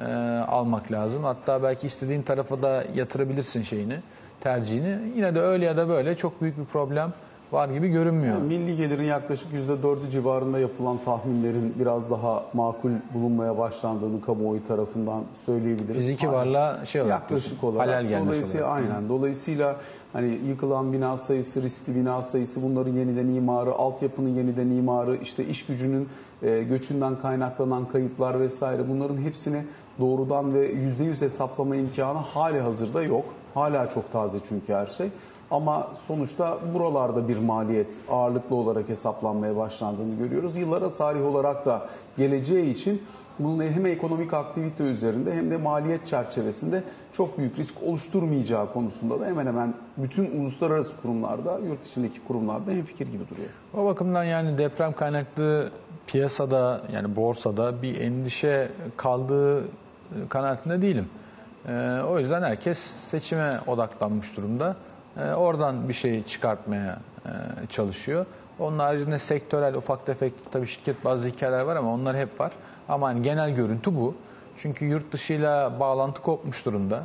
e, 0.02 0.06
almak 0.48 0.92
lazım. 0.92 1.24
Hatta 1.24 1.63
belki 1.63 1.88
istediğin 1.88 2.22
tarafa 2.22 2.62
da 2.62 2.84
yatırabilirsin 2.96 3.63
şeyini, 3.63 4.00
tercihini. 4.41 4.97
Yine 5.15 5.36
de 5.36 5.39
öyle 5.39 5.65
ya 5.65 5.78
da 5.78 5.89
böyle 5.89 6.15
çok 6.15 6.41
büyük 6.41 6.58
bir 6.58 6.65
problem 6.65 7.13
var 7.52 7.69
gibi 7.69 7.88
görünmüyor. 7.88 8.34
Yani 8.36 8.47
milli 8.47 8.75
gelirin 8.78 9.04
yaklaşık 9.04 9.47
%4'ü 9.54 10.10
civarında 10.12 10.60
yapılan 10.60 10.97
tahminlerin 11.06 11.73
biraz 11.80 12.12
daha 12.12 12.43
makul 12.54 12.89
bulunmaya 13.13 13.58
başlandığını 13.58 14.21
kamuoyu 14.21 14.67
tarafından 14.67 15.23
söyleyebiliriz. 15.45 15.95
Fiziki 15.95 16.32
varlığa 16.32 16.86
şey 16.86 17.02
olarak 17.02 17.21
yaklaşık 17.21 17.63
olarak. 17.63 17.88
halal 17.88 18.06
gelmesi 18.06 18.28
Dolayısıyla 18.28 18.65
olarak. 18.67 18.84
aynen. 18.84 19.10
Dolayısıyla 19.10 19.75
hani 20.13 20.39
yıkılan 20.47 20.93
bina 20.93 21.17
sayısı, 21.17 21.62
riskli 21.63 21.95
bina 21.95 22.21
sayısı, 22.21 22.63
bunların 22.63 22.91
yeniden 22.91 23.28
imarı, 23.28 23.71
altyapının 23.71 24.30
yeniden 24.30 24.67
imarı, 24.67 25.15
işte 25.15 25.45
iş 25.45 25.65
gücünün 25.65 26.10
e, 26.43 26.63
göçünden 26.63 27.15
kaynaklanan 27.19 27.86
kayıplar 27.86 28.39
vesaire 28.39 28.89
bunların 28.89 29.17
hepsini 29.17 29.63
doğrudan 29.99 30.54
ve 30.54 30.71
%100 30.73 31.21
hesaplama 31.21 31.75
imkanı 31.75 32.17
hali 32.17 32.60
hazırda 32.60 33.04
yok. 33.04 33.25
Hala 33.53 33.89
çok 33.89 34.12
taze 34.12 34.38
çünkü 34.49 34.73
her 34.73 34.85
şey. 34.85 35.09
Ama 35.51 35.88
sonuçta 36.07 36.57
buralarda 36.73 37.27
bir 37.27 37.38
maliyet 37.38 37.99
ağırlıklı 38.09 38.55
olarak 38.55 38.89
hesaplanmaya 38.89 39.55
başlandığını 39.55 40.15
görüyoruz. 40.15 40.55
Yıllara 40.55 40.89
sarih 40.89 41.25
olarak 41.25 41.65
da 41.65 41.88
geleceği 42.17 42.73
için 42.73 43.01
bunun 43.39 43.63
hem 43.63 43.85
ekonomik 43.85 44.33
aktivite 44.33 44.83
üzerinde 44.83 45.33
hem 45.33 45.51
de 45.51 45.57
maliyet 45.57 46.07
çerçevesinde 46.07 46.83
çok 47.12 47.38
büyük 47.38 47.59
risk 47.59 47.83
oluşturmayacağı 47.83 48.73
konusunda 48.73 49.19
da 49.19 49.25
hemen 49.25 49.45
hemen 49.45 49.73
bütün 49.97 50.41
uluslararası 50.41 50.91
kurumlarda, 51.01 51.59
yurt 51.59 51.85
içindeki 51.85 52.19
kurumlarda 52.27 52.71
hemfikir 52.71 53.07
gibi 53.07 53.23
duruyor. 53.29 53.49
O 53.73 53.85
bakımdan 53.85 54.23
yani 54.23 54.57
deprem 54.57 54.93
kaynaklı 54.93 55.71
piyasada 56.07 56.81
yani 56.93 57.15
borsada 57.15 57.81
bir 57.81 58.01
endişe 58.01 58.71
kaldığı 58.97 59.63
kanaatinde 60.29 60.81
değilim. 60.81 61.05
Ee, 61.67 62.02
o 62.02 62.19
yüzden 62.19 62.43
herkes 62.43 62.80
seçime 63.12 63.60
odaklanmış 63.67 64.38
durumda. 64.38 64.76
Ee, 65.17 65.32
oradan 65.32 65.89
bir 65.89 65.93
şey 65.93 66.24
çıkartmaya 66.24 67.00
e, 67.26 67.30
çalışıyor. 67.69 68.26
Onun 68.60 68.80
haricinde 68.80 69.19
sektörel 69.19 69.76
ufak 69.76 70.06
tefek 70.06 70.34
tabii 70.52 70.67
şirket 70.67 71.06
bazı 71.06 71.28
hikayeler 71.28 71.62
var 71.62 71.76
ama 71.76 71.93
onlar 71.93 72.17
hep 72.17 72.39
var. 72.39 72.52
Ama 72.89 73.08
hani 73.08 73.22
genel 73.22 73.52
görüntü 73.52 73.95
bu. 73.95 74.15
Çünkü 74.58 74.86
yurt 74.86 75.12
dışıyla 75.12 75.80
bağlantı 75.80 76.22
kopmuş 76.22 76.65
durumda. 76.65 77.04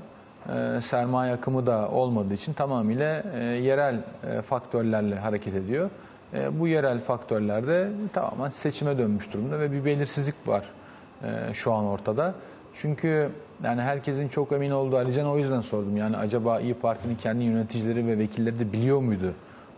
Ee, 0.49 0.81
sermaye 0.81 1.33
akımı 1.33 1.67
da 1.67 1.89
olmadığı 1.89 2.35
için 2.35 2.53
tamamıyla 2.53 3.23
e, 3.35 3.45
yerel 3.45 4.01
e, 4.31 4.43
faktörlerle 4.43 5.19
hareket 5.19 5.55
ediyor. 5.55 5.91
E, 6.35 6.61
bu 6.61 6.69
yerel 6.69 7.01
faktörler 7.01 7.67
de 7.67 7.91
tamamen 8.13 8.51
seçime 8.51 8.99
dönmüş 8.99 9.33
durumda 9.33 9.61
ve 9.61 9.73
bir 9.73 9.85
belirsizlik 9.85 10.49
var 10.49 10.65
e, 11.23 11.55
şu 11.55 11.73
an 11.73 11.85
ortada. 11.85 12.35
Çünkü 12.75 13.31
yani 13.65 13.83
herkesin 13.83 14.29
çok 14.29 14.53
emin 14.53 14.71
olduğu 14.71 14.97
Alican 14.97 15.27
o 15.27 15.39
yüzden 15.39 15.61
sordum. 15.61 15.97
Yani 15.97 16.17
acaba 16.17 16.61
İyi 16.61 16.75
Parti'nin 16.75 17.15
kendi 17.15 17.45
yöneticileri 17.45 18.07
ve 18.07 18.19
vekilleri 18.19 18.59
de 18.59 18.73
biliyor 18.73 19.01
muydu 19.01 19.35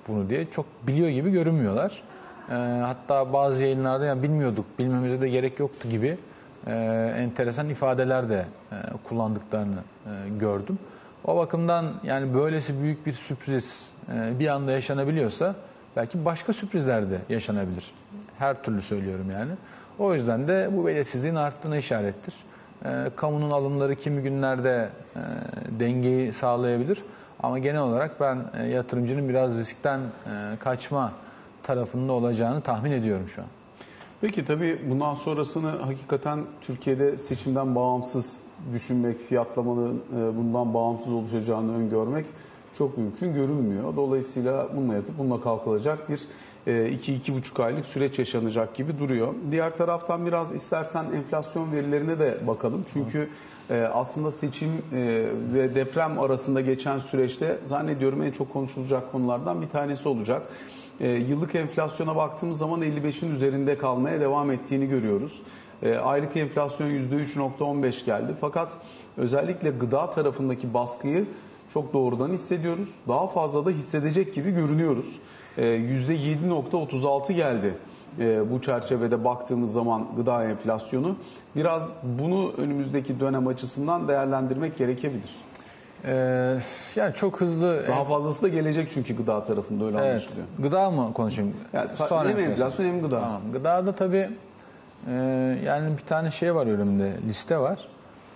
bunu 0.09 0.29
diye. 0.29 0.51
Çok 0.51 0.67
biliyor 0.87 1.09
gibi 1.09 1.31
görünmüyorlar. 1.31 2.03
E, 2.51 2.55
hatta 2.83 3.33
bazı 3.33 3.63
yayınlarda 3.63 4.05
yani 4.05 4.23
bilmiyorduk, 4.23 4.65
bilmemize 4.79 5.21
de 5.21 5.29
gerek 5.29 5.59
yoktu 5.59 5.89
gibi 5.89 6.19
e, 6.67 6.73
enteresan 7.17 7.69
ifadeler 7.69 8.29
de 8.29 8.47
e, 8.73 8.77
kullandıklarını 9.09 9.79
e, 10.07 10.39
gördüm. 10.39 10.79
O 11.25 11.37
bakımdan 11.37 11.87
yani 12.05 12.35
böylesi 12.35 12.83
büyük 12.83 13.07
bir 13.07 13.13
sürpriz 13.13 13.87
e, 14.13 14.39
bir 14.39 14.49
anda 14.49 14.73
yaşanabiliyorsa 14.73 15.55
belki 15.97 16.25
başka 16.25 16.53
sürprizler 16.53 17.11
de 17.11 17.19
yaşanabilir. 17.29 17.93
Her 18.39 18.63
türlü 18.63 18.83
söylüyorum 18.83 19.31
yani. 19.33 19.53
O 19.99 20.15
yüzden 20.15 20.49
de 20.49 20.71
bu 20.73 20.87
belirsizliğin 20.87 21.35
arttığına 21.35 21.77
işarettir. 21.77 22.35
E, 22.85 23.11
kamunun 23.17 23.51
alımları 23.51 23.95
kimi 23.95 24.23
günlerde 24.23 24.89
e, 25.17 25.21
dengeyi 25.81 26.33
sağlayabilir. 26.33 27.03
Ama 27.43 27.59
genel 27.59 27.83
olarak 27.83 28.21
ben 28.21 28.39
e, 28.59 28.67
yatırımcının 28.67 29.29
biraz 29.29 29.59
riskten 29.59 30.01
e, 30.01 30.57
kaçma 30.59 31.13
tarafında 31.63 32.13
olacağını 32.13 32.61
tahmin 32.61 32.91
ediyorum 32.91 33.29
şu 33.29 33.43
an. 33.43 33.49
Peki 34.21 34.45
tabii 34.45 34.81
bundan 34.91 35.15
sonrasını 35.15 35.69
hakikaten 35.71 36.45
Türkiye'de 36.61 37.17
seçimden 37.17 37.75
bağımsız 37.75 38.41
düşünmek, 38.73 39.19
fiyatlamanın 39.19 40.03
e, 40.17 40.37
bundan 40.37 40.75
bağımsız 40.75 41.13
oluşacağını 41.13 41.77
öngörmek 41.77 42.27
çok 42.73 42.99
mümkün 42.99 43.35
görünmüyor. 43.35 43.97
Dolayısıyla 43.97 44.69
bununla 44.77 44.95
yatıp 44.95 45.19
bununla 45.19 45.41
kalkılacak 45.41 46.11
bir 46.11 46.21
2-2,5 46.67 47.63
aylık 47.63 47.87
süreç 47.87 48.19
yaşanacak 48.19 48.75
gibi 48.75 48.99
duruyor. 48.99 49.35
Diğer 49.51 49.77
taraftan 49.77 50.27
biraz 50.27 50.55
istersen 50.55 51.05
enflasyon 51.15 51.73
verilerine 51.73 52.19
de 52.19 52.47
bakalım. 52.47 52.85
Çünkü 52.93 53.29
e, 53.71 53.81
aslında 53.81 54.33
seçim 54.33 54.69
e, 54.69 55.27
ve 55.55 55.75
deprem 55.75 56.19
arasında 56.19 56.61
geçen 56.61 56.99
süreçte 56.99 57.59
zannediyorum 57.65 58.23
en 58.23 58.31
çok 58.31 58.53
konuşulacak 58.53 59.13
konulardan 59.13 59.63
bir 59.63 59.69
tanesi 59.69 60.09
olacak. 60.09 60.43
E, 61.01 61.09
yıllık 61.09 61.55
enflasyona 61.55 62.17
baktığımız 62.17 62.59
zaman 62.59 62.83
55'in 62.83 63.35
üzerinde 63.35 63.79
kalmaya 63.79 64.21
devam 64.21 64.51
ettiğini 64.51 64.89
görüyoruz. 64.89 65.43
E, 65.83 65.95
aylık 65.95 66.37
enflasyon 66.37 66.89
%3.15 66.89 68.05
geldi. 68.05 68.35
Fakat 68.41 68.77
özellikle 69.17 69.71
gıda 69.71 70.11
tarafındaki 70.11 70.75
baskıyı 70.75 71.27
çok 71.75 71.93
doğrudan 71.93 72.31
hissediyoruz. 72.31 72.89
Daha 73.09 73.27
fazla 73.27 73.65
da 73.67 73.71
hissedecek 73.71 74.35
gibi 74.35 74.51
görünüyoruz. 74.51 75.07
E, 75.59 75.63
%7.36 75.63 77.33
geldi 77.33 77.75
e, 78.19 78.51
bu 78.51 78.63
çerçevede 78.63 79.25
baktığımız 79.25 79.73
zaman 79.73 80.07
gıda 80.17 80.45
enflasyonu. 80.45 81.17
Biraz 81.57 81.89
bunu 82.03 82.53
önümüzdeki 82.59 83.21
dönem 83.21 83.47
açısından 83.47 84.09
değerlendirmek 84.09 84.77
gerekebilir. 84.79 85.31
Ee, 86.05 86.59
yani 86.97 87.15
çok 87.15 87.41
hızlı 87.41 87.85
Daha 87.89 88.05
fazlası 88.05 88.43
da 88.43 88.49
gelecek 88.49 88.91
çünkü 88.95 89.17
gıda 89.17 89.45
tarafında 89.45 89.85
öyle 89.85 89.99
Evet. 89.99 90.11
anlaşılıyor. 90.11 90.47
Gıda 90.59 90.91
mı 90.91 91.13
konuşayım? 91.13 91.55
Yani 91.73 91.87
sa- 91.89 92.29
hem 92.29 92.39
enflasyon 92.39 92.87
hem 92.87 93.03
gıda. 93.03 93.21
Tamam. 93.21 93.43
Gıdada 93.53 93.93
tabii 93.93 94.31
e, 95.09 95.13
yani 95.65 95.97
bir 95.99 96.03
tane 96.03 96.31
şey 96.31 96.55
var 96.55 96.67
önümde, 96.67 97.13
liste 97.29 97.59
var. 97.59 97.89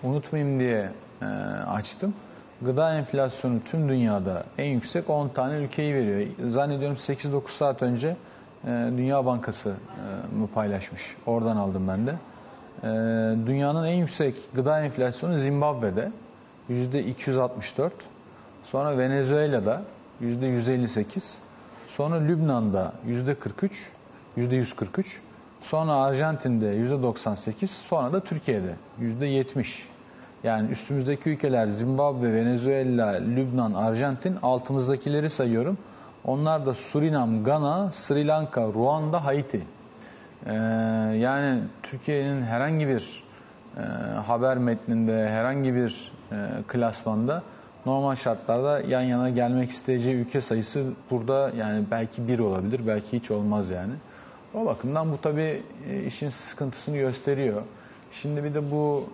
Unutmayayım 0.02 0.60
diye 0.60 0.90
e, 1.22 1.24
açtım. 1.66 2.14
Gıda 2.62 2.94
enflasyonu 2.94 3.60
tüm 3.64 3.88
dünyada 3.88 4.44
en 4.58 4.66
yüksek 4.66 5.10
10 5.10 5.28
tane 5.28 5.54
ülkeyi 5.56 5.94
veriyor. 5.94 6.26
Zannediyorum 6.48 6.96
8-9 6.96 7.50
saat 7.50 7.82
önce 7.82 8.16
e, 8.64 8.68
Dünya 8.96 9.26
Bankası 9.26 9.68
e, 9.68 10.36
mı 10.36 10.48
paylaşmış. 10.54 11.16
Oradan 11.26 11.56
aldım 11.56 11.88
ben 11.88 12.06
de. 12.06 12.10
E, 12.82 12.88
dünyanın 13.46 13.86
en 13.86 13.94
yüksek 13.94 14.34
gıda 14.54 14.80
enflasyonu 14.80 15.38
Zimbabwe'de 15.38 16.12
%264. 16.70 17.90
Sonra 18.64 18.98
Venezuela'da 18.98 19.82
%158. 20.22 21.34
Sonra 21.88 22.16
Lübnan'da 22.16 22.92
%43, 23.08 23.70
%143. 24.36 25.18
Sonra 25.60 25.92
Arjantin'de 25.92 26.66
%98. 26.66 27.66
Sonra 27.66 28.12
da 28.12 28.20
Türkiye'de 28.20 28.74
%70. 29.00 29.82
Yani 30.44 30.70
üstümüzdeki 30.70 31.30
ülkeler 31.30 31.66
Zimbabwe, 31.66 32.32
Venezuela, 32.32 33.10
Lübnan, 33.10 33.74
Arjantin. 33.74 34.36
Altımızdakileri 34.42 35.30
sayıyorum. 35.30 35.78
Onlar 36.24 36.66
da 36.66 36.74
Surinam, 36.74 37.44
Gana, 37.44 37.92
Sri 37.92 38.26
Lanka, 38.26 38.62
Ruanda, 38.62 39.24
Haiti. 39.24 39.62
Ee, 40.46 40.52
yani 41.16 41.62
Türkiye'nin 41.82 42.42
herhangi 42.42 42.88
bir 42.88 43.24
e, 43.76 43.80
haber 44.26 44.58
metninde, 44.58 45.28
herhangi 45.28 45.74
bir 45.74 46.12
e, 46.32 46.36
klasmanda 46.68 47.42
normal 47.86 48.14
şartlarda 48.14 48.80
yan 48.80 49.00
yana 49.00 49.30
gelmek 49.30 49.70
isteyeceği 49.70 50.14
ülke 50.16 50.40
sayısı 50.40 50.84
burada 51.10 51.50
yani 51.56 51.84
belki 51.90 52.28
bir 52.28 52.38
olabilir, 52.38 52.80
belki 52.86 53.18
hiç 53.18 53.30
olmaz 53.30 53.70
yani. 53.70 53.92
O 54.54 54.66
bakımdan 54.66 55.12
bu 55.12 55.20
tabii 55.20 55.62
e, 55.88 56.04
işin 56.04 56.28
sıkıntısını 56.30 56.96
gösteriyor. 56.96 57.62
Şimdi 58.12 58.44
bir 58.44 58.54
de 58.54 58.70
bu 58.70 59.04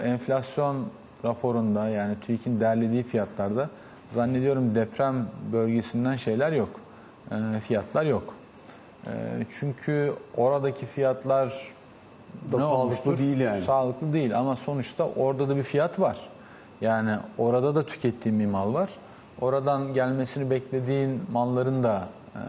e, 0.00 0.08
enflasyon 0.08 0.86
raporunda 1.24 1.88
yani 1.88 2.14
TÜİK'in 2.20 2.60
derlediği 2.60 3.02
fiyatlarda 3.02 3.70
zannediyorum 4.10 4.74
deprem 4.74 5.26
bölgesinden 5.52 6.16
şeyler 6.16 6.52
yok. 6.52 6.68
E, 7.30 7.60
fiyatlar 7.60 8.04
yok. 8.04 8.34
E, 9.06 9.10
çünkü 9.60 10.12
oradaki 10.36 10.86
fiyatlar 10.86 11.48
Da 12.52 12.56
ne 12.56 12.62
sağlıklı 12.62 12.76
olmuştur? 12.76 13.18
değil 13.18 13.40
yani. 13.40 13.62
Sağlıklı 13.62 14.12
değil 14.12 14.38
ama 14.38 14.56
sonuçta 14.56 15.08
orada 15.08 15.48
da 15.48 15.56
bir 15.56 15.62
fiyat 15.62 16.00
var. 16.00 16.18
Yani 16.80 17.16
orada 17.38 17.74
da 17.74 17.86
tükettiğin 17.86 18.40
bir 18.40 18.46
mal 18.46 18.74
var. 18.74 18.90
Oradan 19.40 19.94
gelmesini 19.94 20.50
beklediğin 20.50 21.22
malların 21.32 21.82
da 21.82 22.08
e, 22.34 22.40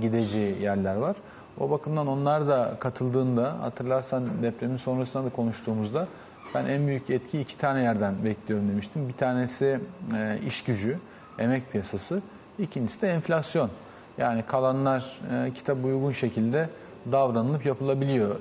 gideceği 0.00 0.62
yerler 0.62 0.96
var. 0.96 1.16
O 1.60 1.70
bakımdan 1.70 2.06
onlar 2.06 2.48
da 2.48 2.76
katıldığında 2.80 3.60
hatırlarsan 3.60 4.42
depremin 4.42 4.76
sonrasında 4.76 5.24
da 5.24 5.30
konuştuğumuzda 5.30 6.08
ben 6.54 6.66
en 6.66 6.86
büyük 6.86 7.10
etki 7.10 7.40
iki 7.40 7.58
tane 7.58 7.82
yerden 7.82 8.24
bekliyorum 8.24 8.68
demiştim. 8.68 9.08
Bir 9.08 9.14
tanesi 9.14 9.80
e, 10.16 10.38
iş 10.46 10.64
gücü, 10.64 10.98
emek 11.38 11.72
piyasası. 11.72 12.22
İkincisi 12.58 13.02
de 13.02 13.08
enflasyon. 13.08 13.70
Yani 14.18 14.42
kalanlar 14.42 15.20
e, 15.32 15.52
kitaba 15.52 15.86
uygun 15.86 16.12
şekilde 16.12 16.68
davranılıp 17.12 17.66
yapılabiliyor 17.66 18.36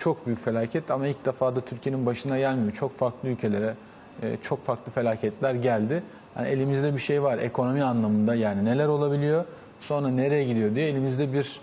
çok 0.00 0.26
büyük 0.26 0.44
felaket 0.44 0.90
ama 0.90 1.06
ilk 1.06 1.24
defa 1.24 1.56
da 1.56 1.60
Türkiye'nin 1.60 2.06
başına 2.06 2.38
gelmiyor. 2.38 2.72
Çok 2.72 2.98
farklı 2.98 3.28
ülkelere 3.28 3.74
e, 4.22 4.36
çok 4.42 4.64
farklı 4.64 4.92
felaketler 4.92 5.54
geldi. 5.54 6.02
Yani 6.36 6.48
elimizde 6.48 6.94
bir 6.94 6.98
şey 6.98 7.22
var 7.22 7.38
ekonomi 7.38 7.84
anlamında 7.84 8.34
yani 8.34 8.64
neler 8.64 8.86
olabiliyor 8.86 9.44
sonra 9.80 10.08
nereye 10.08 10.44
gidiyor 10.44 10.74
diye 10.74 10.88
elimizde 10.88 11.32
bir 11.32 11.60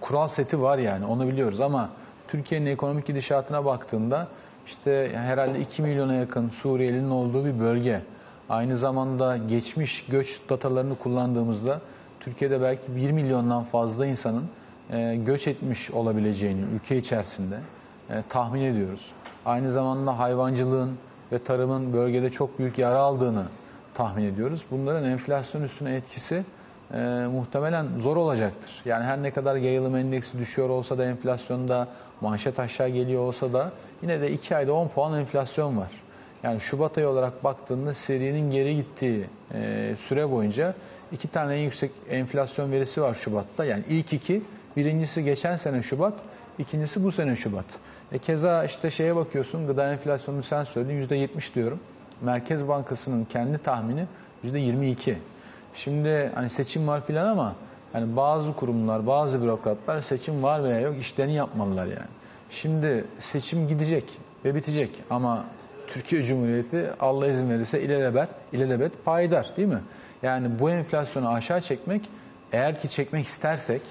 kural 0.00 0.28
seti 0.28 0.62
var 0.62 0.78
yani 0.78 1.06
onu 1.06 1.28
biliyoruz 1.28 1.60
ama 1.60 1.90
Türkiye'nin 2.28 2.66
ekonomik 2.66 3.06
gidişatına 3.06 3.64
baktığında 3.64 4.28
işte 4.66 5.10
herhalde 5.14 5.60
2 5.60 5.82
milyona 5.82 6.14
yakın 6.14 6.48
Suriyelinin 6.48 7.10
olduğu 7.10 7.44
bir 7.44 7.60
bölge. 7.60 8.00
Aynı 8.48 8.76
zamanda 8.76 9.36
geçmiş 9.36 10.06
göç 10.06 10.40
datalarını 10.48 10.94
kullandığımızda 10.94 11.80
Türkiye'de 12.20 12.62
belki 12.62 12.96
1 12.96 13.10
milyondan 13.10 13.64
fazla 13.64 14.06
insanın 14.06 14.44
e, 14.90 15.16
göç 15.16 15.46
etmiş 15.46 15.90
olabileceğini 15.90 16.60
ülke 16.74 16.96
içerisinde 16.96 17.58
e, 18.10 18.22
tahmin 18.28 18.62
ediyoruz. 18.62 19.12
Aynı 19.46 19.72
zamanda 19.72 20.18
hayvancılığın 20.18 20.98
ve 21.32 21.38
tarımın 21.38 21.92
bölgede 21.92 22.30
çok 22.30 22.58
büyük 22.58 22.78
yara 22.78 22.98
aldığını 22.98 23.44
tahmin 23.94 24.24
ediyoruz. 24.24 24.64
Bunların 24.70 25.04
enflasyon 25.04 25.62
üstüne 25.62 25.94
etkisi 25.94 26.44
e, 26.92 27.26
muhtemelen 27.26 27.86
zor 28.00 28.16
olacaktır. 28.16 28.82
Yani 28.84 29.04
her 29.04 29.22
ne 29.22 29.30
kadar 29.30 29.56
yayılım 29.56 29.96
endeksi 29.96 30.38
düşüyor 30.38 30.68
olsa 30.68 30.98
da 30.98 31.04
enflasyonda 31.04 31.88
manşet 32.20 32.58
aşağı 32.58 32.88
geliyor 32.88 33.22
olsa 33.22 33.52
da 33.52 33.72
yine 34.02 34.20
de 34.20 34.32
2 34.32 34.56
ayda 34.56 34.72
10 34.72 34.88
puan 34.88 35.20
enflasyon 35.20 35.76
var. 35.76 35.90
Yani 36.42 36.60
Şubat 36.60 36.98
ayı 36.98 37.08
olarak 37.08 37.44
baktığında 37.44 37.94
serinin 37.94 38.50
geri 38.50 38.76
gittiği 38.76 39.26
e, 39.54 39.94
süre 39.98 40.30
boyunca 40.30 40.74
iki 41.12 41.28
tane 41.28 41.54
en 41.54 41.60
yüksek 41.60 41.90
enflasyon 42.10 42.72
verisi 42.72 43.02
var 43.02 43.14
Şubat'ta. 43.14 43.64
Yani 43.64 43.84
ilk 43.88 44.12
iki, 44.12 44.42
birincisi 44.76 45.24
geçen 45.24 45.56
sene 45.56 45.82
Şubat, 45.82 46.14
ikincisi 46.58 47.04
bu 47.04 47.12
sene 47.12 47.36
Şubat. 47.36 47.64
E 48.12 48.18
keza 48.18 48.64
işte 48.64 48.90
şeye 48.90 49.16
bakıyorsun, 49.16 49.66
gıda 49.66 49.92
enflasyonunu 49.92 50.42
sen 50.42 50.64
söyledin 50.64 51.02
%70 51.02 51.54
diyorum. 51.54 51.80
Merkez 52.20 52.68
Bankası'nın 52.68 53.24
kendi 53.24 53.58
tahmini 53.58 54.06
%22. 54.44 55.14
Şimdi 55.74 56.32
hani 56.34 56.50
seçim 56.50 56.88
var 56.88 57.06
filan 57.06 57.28
ama 57.28 57.54
hani 57.92 58.16
bazı 58.16 58.52
kurumlar, 58.52 59.06
bazı 59.06 59.42
bürokratlar 59.42 60.00
seçim 60.00 60.42
var 60.42 60.64
veya 60.64 60.80
yok 60.80 60.98
işlerini 61.00 61.34
yapmalılar 61.34 61.86
yani. 61.86 62.08
Şimdi 62.50 63.04
seçim 63.18 63.68
gidecek 63.68 64.04
ve 64.44 64.54
bitecek 64.54 65.02
ama 65.10 65.44
Türkiye 65.86 66.22
Cumhuriyeti 66.22 66.90
Allah 67.00 67.26
izin 67.26 67.50
verirse 67.50 67.82
ilelebet, 67.82 68.28
ilelebet 68.52 69.04
payidar 69.04 69.56
değil 69.56 69.68
mi? 69.68 69.80
Yani 70.22 70.58
bu 70.58 70.70
enflasyonu 70.70 71.28
aşağı 71.28 71.60
çekmek 71.60 72.08
eğer 72.52 72.80
ki 72.80 72.90
çekmek 72.90 73.26
istersek 73.26 73.82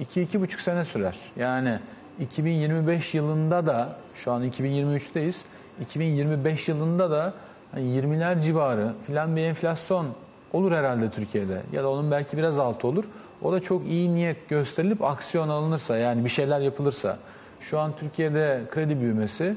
2-2,5 0.00 0.62
sene 0.62 0.84
sürer. 0.84 1.18
Yani 1.36 1.78
2025 2.20 3.14
yılında 3.14 3.66
da 3.66 3.96
şu 4.14 4.32
an 4.32 4.44
2023'teyiz. 4.50 5.36
2025 5.80 6.68
yılında 6.68 7.10
da 7.10 7.34
hani 7.72 7.84
20'ler 7.84 8.40
civarı 8.40 8.92
filan 9.06 9.36
bir 9.36 9.42
enflasyon 9.42 10.06
olur 10.56 10.72
herhalde 10.72 11.10
Türkiye'de. 11.10 11.62
Ya 11.72 11.82
da 11.82 11.90
onun 11.90 12.10
belki 12.10 12.36
biraz 12.36 12.58
altı 12.58 12.88
olur. 12.88 13.04
O 13.42 13.52
da 13.52 13.60
çok 13.60 13.86
iyi 13.86 14.14
niyet 14.14 14.48
gösterilip 14.48 15.04
aksiyon 15.04 15.48
alınırsa 15.48 15.96
yani 15.96 16.24
bir 16.24 16.28
şeyler 16.28 16.60
yapılırsa. 16.60 17.18
Şu 17.60 17.78
an 17.78 17.92
Türkiye'de 17.96 18.62
kredi 18.70 19.00
büyümesi 19.00 19.56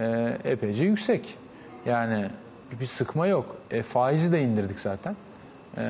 e, 0.00 0.36
epeyce 0.44 0.84
yüksek. 0.84 1.36
Yani 1.86 2.26
bir 2.80 2.86
sıkma 2.86 3.26
yok. 3.26 3.56
E, 3.70 3.82
faizi 3.82 4.32
de 4.32 4.42
indirdik 4.42 4.80
zaten. 4.80 5.16
E, 5.76 5.82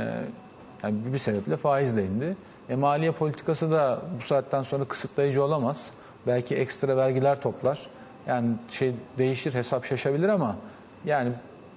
yani 0.83 1.13
bir 1.13 1.19
sebeple 1.19 1.57
faiz 1.57 1.97
de 1.97 2.05
indi. 2.05 2.37
E, 2.69 2.77
maliye 2.77 3.13
politikası 3.13 3.73
da 3.73 4.03
bu 4.21 4.25
saatten 4.25 4.63
sonra 4.63 4.85
kısıtlayıcı 4.85 5.45
olamaz. 5.45 5.91
Belki 6.27 6.57
ekstra 6.57 6.97
vergiler 6.97 7.41
toplar. 7.41 7.87
Yani 8.27 8.49
şey 8.71 8.95
değişir, 9.19 9.55
hesap 9.55 9.85
şaşabilir 9.85 10.29
ama 10.29 10.57
yani 11.05 11.33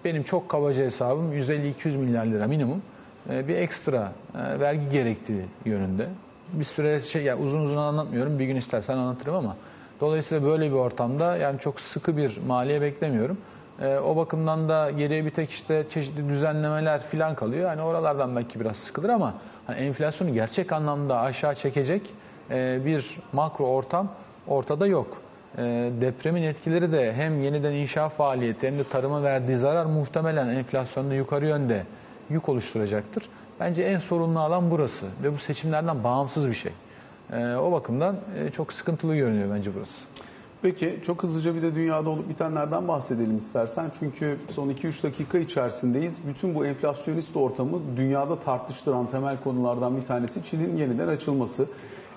benim 0.06 0.24
çok 0.24 0.50
kabaca 0.50 0.84
hesabım 0.84 1.34
150-200 1.34 1.98
milyar 1.98 2.26
lira 2.26 2.48
minimum 2.48 2.82
e, 3.30 3.48
bir 3.48 3.56
ekstra 3.56 4.12
e, 4.36 4.60
vergi 4.60 4.90
gerektiği 4.90 5.46
yönünde. 5.66 6.10
Bir 6.54 6.64
süre 6.64 7.00
şey 7.00 7.24
yani 7.24 7.44
uzun 7.44 7.60
uzun 7.60 7.78
anlatmıyorum. 7.78 8.40
Bir 8.40 8.46
gün 8.46 8.56
istersen 8.56 8.98
anlatırım 8.98 9.36
ama 9.36 9.58
dolayısıyla 10.02 10.48
böyle 10.48 10.72
bir 10.72 10.76
ortamda 10.76 11.38
yani 11.38 11.60
çok 11.60 11.80
sıkı 11.80 12.18
bir 12.18 12.40
maliye 12.48 12.82
beklemiyorum. 12.82 13.38
E, 13.82 13.98
o 13.98 14.16
bakımdan 14.16 14.70
da 14.70 14.92
geriye 14.92 15.26
bir 15.26 15.30
tek 15.30 15.50
işte 15.50 15.86
çeşitli 15.90 16.30
düzenlemeler 16.30 17.02
falan 17.02 17.36
kalıyor. 17.36 17.70
Hani 17.70 17.82
oralardan 17.82 18.36
belki 18.36 18.60
biraz 18.60 18.78
sıkılır 18.78 19.10
ama 19.10 19.34
hani 19.68 19.78
enflasyonu 19.78 20.34
gerçek 20.34 20.72
anlamda 20.72 21.20
aşağı 21.20 21.56
çekecek 21.56 22.14
e, 22.52 22.86
bir 22.86 23.18
makro 23.34 23.66
ortam 23.66 24.08
ortada 24.48 24.88
yok. 24.88 25.23
E, 25.58 25.92
depremin 26.02 26.44
etkileri 26.44 26.92
de 26.92 27.14
hem 27.14 27.44
yeniden 27.44 27.74
inşa 27.74 28.10
faaliyeti 28.10 28.68
hem 28.68 28.78
de 28.78 28.84
tarıma 28.84 29.24
verdiği 29.24 29.58
zarar 29.58 29.86
muhtemelen 29.86 30.50
enflasyonda 30.50 31.14
yukarı 31.14 31.48
yönde 31.48 31.86
yük 32.30 32.50
oluşturacaktır. 32.50 33.30
Bence 33.60 33.84
en 33.84 33.98
sorunlu 33.98 34.40
alan 34.40 34.72
burası 34.72 35.06
ve 35.24 35.34
bu 35.34 35.38
seçimlerden 35.38 36.04
bağımsız 36.04 36.48
bir 36.48 36.54
şey. 36.54 36.72
E, 37.32 37.56
o 37.56 37.72
bakımdan 37.72 38.16
e, 38.38 38.52
çok 38.52 38.74
sıkıntılı 38.74 39.16
görünüyor 39.16 39.56
bence 39.56 39.76
burası. 39.76 40.04
Peki 40.62 41.00
çok 41.06 41.24
hızlıca 41.24 41.56
bir 41.56 41.62
de 41.62 41.76
dünyada 41.76 42.10
olup 42.10 42.30
bitenlerden 42.30 42.88
bahsedelim 42.88 43.38
istersen. 43.38 43.92
Çünkü 44.00 44.38
son 44.50 44.70
2-3 44.70 45.04
dakika 45.04 45.38
içerisindeyiz. 45.38 46.18
Bütün 46.28 46.56
bu 46.56 46.66
enflasyonist 46.66 47.36
ortamı 47.36 47.80
dünyada 47.98 48.40
tartıştıran 48.40 49.08
temel 49.08 49.38
konulardan 49.44 49.98
bir 49.98 50.06
tanesi 50.06 50.46
Çin'in 50.46 50.78
yeniden 50.78 51.08
açılması. 51.08 51.68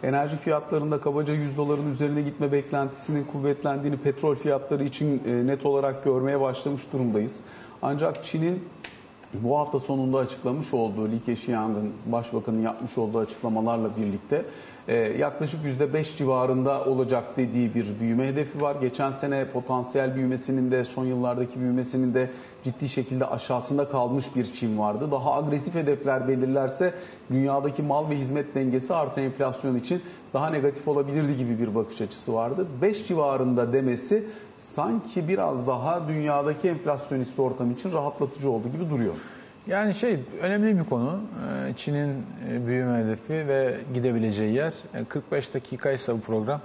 Enerji 0.07 0.37
fiyatlarında 0.37 1.01
kabaca 1.01 1.35
100 1.35 1.57
doların 1.57 1.91
üzerine 1.91 2.23
gitme 2.23 2.53
beklentisinin 2.53 3.25
kuvvetlendiğini 3.25 3.97
petrol 3.97 4.35
fiyatları 4.35 4.85
için 4.85 5.23
e, 5.27 5.47
net 5.47 5.67
olarak 5.67 6.05
görmeye 6.05 6.41
başlamış 6.41 6.83
durumdayız. 6.93 7.41
Ancak 7.83 8.25
Çin'in 8.25 8.65
bu 9.35 9.59
hafta 9.59 9.79
sonunda 9.79 10.19
açıklamış 10.19 10.75
olduğu 10.75 11.09
Li 11.09 11.23
Keqiang'ın 11.25 11.93
başbakanın 12.07 12.63
yapmış 12.63 12.99
olduğu 12.99 13.19
açıklamalarla 13.19 13.97
birlikte 13.97 14.45
yaklaşık 15.19 15.61
%5 15.65 16.17
civarında 16.17 16.85
olacak 16.85 17.25
dediği 17.37 17.75
bir 17.75 18.01
büyüme 18.01 18.29
hedefi 18.29 18.61
var. 18.61 18.77
Geçen 18.81 19.11
sene 19.11 19.45
potansiyel 19.51 20.15
büyümesinin 20.15 20.71
de 20.71 20.85
son 20.85 21.05
yıllardaki 21.05 21.61
büyümesinin 21.61 22.15
de 22.15 22.31
ciddi 22.65 22.89
şekilde 22.89 23.27
aşağısında 23.27 23.89
kalmış 23.89 24.37
bir 24.37 24.53
Çin 24.53 24.79
vardı. 24.79 25.11
Daha 25.11 25.35
agresif 25.35 25.75
hedefler 25.75 26.29
belirlerse 26.29 26.95
dünyadaki 27.31 27.83
mal 27.83 28.11
ve 28.11 28.17
hizmet 28.17 28.55
dengesi 28.55 28.95
artı 28.95 29.21
enflasyon 29.21 29.77
için 29.77 30.03
daha 30.35 30.51
negatif 30.51 30.89
olabilirdi 30.89 31.37
gibi 31.37 31.59
bir 31.59 31.75
bakış 31.75 32.01
açısı 32.01 32.35
vardı. 32.35 32.67
5 32.83 33.07
civarında 33.07 33.73
demesi 33.73 34.25
sanki 34.57 35.29
biraz 35.29 35.67
daha 35.67 36.09
dünyadaki 36.09 36.69
enflasyonist 36.69 37.39
ortam 37.39 37.71
için 37.71 37.93
rahatlatıcı 37.93 38.51
olduğu 38.51 38.69
gibi 38.69 38.91
duruyor. 38.91 39.15
Yani 39.67 39.95
şey 39.95 40.19
önemli 40.41 40.79
bir 40.79 40.85
konu. 40.85 41.21
Ee, 41.69 41.73
Çin'in 41.77 42.27
e, 42.51 42.67
büyüme 42.67 42.99
hedefi 42.99 43.33
ve 43.33 43.81
gidebileceği 43.95 44.55
yer. 44.55 44.73
45 45.09 45.55
dakika 45.55 45.91
ise 45.91 46.15
bu 46.15 46.21
program. 46.21 46.61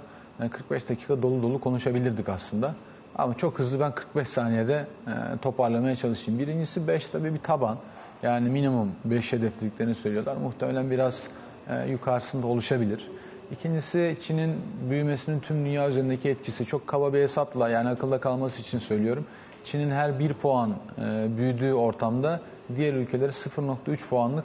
45 0.50 0.88
dakika 0.88 1.22
dolu 1.22 1.42
dolu 1.42 1.60
konuşabilirdik 1.60 2.28
aslında. 2.28 2.74
Ama 3.16 3.36
çok 3.36 3.58
hızlı 3.58 3.80
ben 3.80 3.94
45 3.94 4.28
saniyede 4.28 4.86
e, 5.06 5.38
toparlamaya 5.42 5.96
çalışayım. 5.96 6.40
Birincisi 6.40 6.88
5 6.88 7.08
tabii 7.08 7.34
bir 7.34 7.38
taban. 7.38 7.78
Yani 8.22 8.48
minimum 8.48 8.92
5 9.04 9.32
hedeflediklerini 9.32 9.94
söylüyorlar. 9.94 10.36
Muhtemelen 10.36 10.90
biraz 10.90 11.28
e, 11.68 11.90
yukarısında 11.90 12.46
oluşabilir. 12.46 13.08
İkincisi 13.52 14.16
Çin'in 14.22 14.56
büyümesinin 14.90 15.40
tüm 15.40 15.64
dünya 15.64 15.88
üzerindeki 15.88 16.28
etkisi. 16.28 16.66
Çok 16.66 16.86
kaba 16.86 17.12
bir 17.12 17.22
hesapla 17.22 17.68
yani 17.68 17.88
akılda 17.88 18.20
kalması 18.20 18.60
için 18.62 18.78
söylüyorum. 18.78 19.26
Çin'in 19.64 19.90
her 19.90 20.18
1 20.18 20.32
puan 20.34 20.70
e, 20.98 21.36
büyüdüğü 21.36 21.72
ortamda 21.72 22.40
diğer 22.76 22.94
ülkelere 22.94 23.30
0.3 23.30 24.08
puanlık 24.08 24.44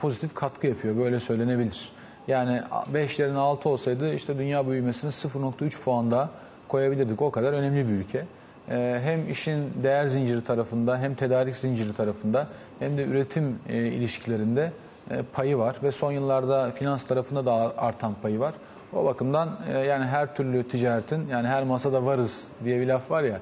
pozitif 0.00 0.34
katkı 0.34 0.66
yapıyor. 0.66 0.96
Böyle 0.96 1.20
söylenebilir. 1.20 1.92
Yani 2.28 2.62
5 2.94 3.18
yerine 3.18 3.38
6 3.38 3.68
olsaydı 3.68 4.14
işte 4.14 4.38
dünya 4.38 4.68
büyümesini 4.68 5.10
0.3 5.10 5.80
puan 5.80 6.10
daha 6.10 6.30
koyabilirdik. 6.68 7.22
O 7.22 7.30
kadar 7.30 7.52
önemli 7.52 7.88
bir 7.88 7.92
ülke. 7.92 8.24
Ee, 8.70 9.00
Hem 9.04 9.30
işin 9.30 9.72
değer 9.82 10.06
zinciri 10.06 10.44
tarafında 10.44 10.98
hem 10.98 11.14
tedarik 11.14 11.56
zinciri 11.56 11.92
tarafında 11.92 12.46
hem 12.78 12.96
de 12.96 13.04
üretim 13.04 13.58
e, 13.68 13.76
ilişkilerinde 13.76 14.72
e, 15.10 15.22
payı 15.22 15.58
var 15.58 15.76
ve 15.82 15.92
son 15.92 16.12
yıllarda 16.12 16.70
finans 16.70 17.04
tarafında 17.04 17.46
da 17.46 17.52
artan 17.76 18.14
payı 18.22 18.40
var. 18.40 18.54
O 18.92 19.04
bakımdan 19.04 19.48
e, 19.72 19.78
yani 19.78 20.04
her 20.04 20.34
türlü 20.34 20.68
ticaretin 20.68 21.28
yani 21.28 21.48
her 21.48 21.64
masada 21.64 22.04
varız 22.06 22.44
diye 22.64 22.80
bir 22.80 22.86
laf 22.86 23.10
var 23.10 23.22
ya 23.22 23.36
e, 23.36 23.40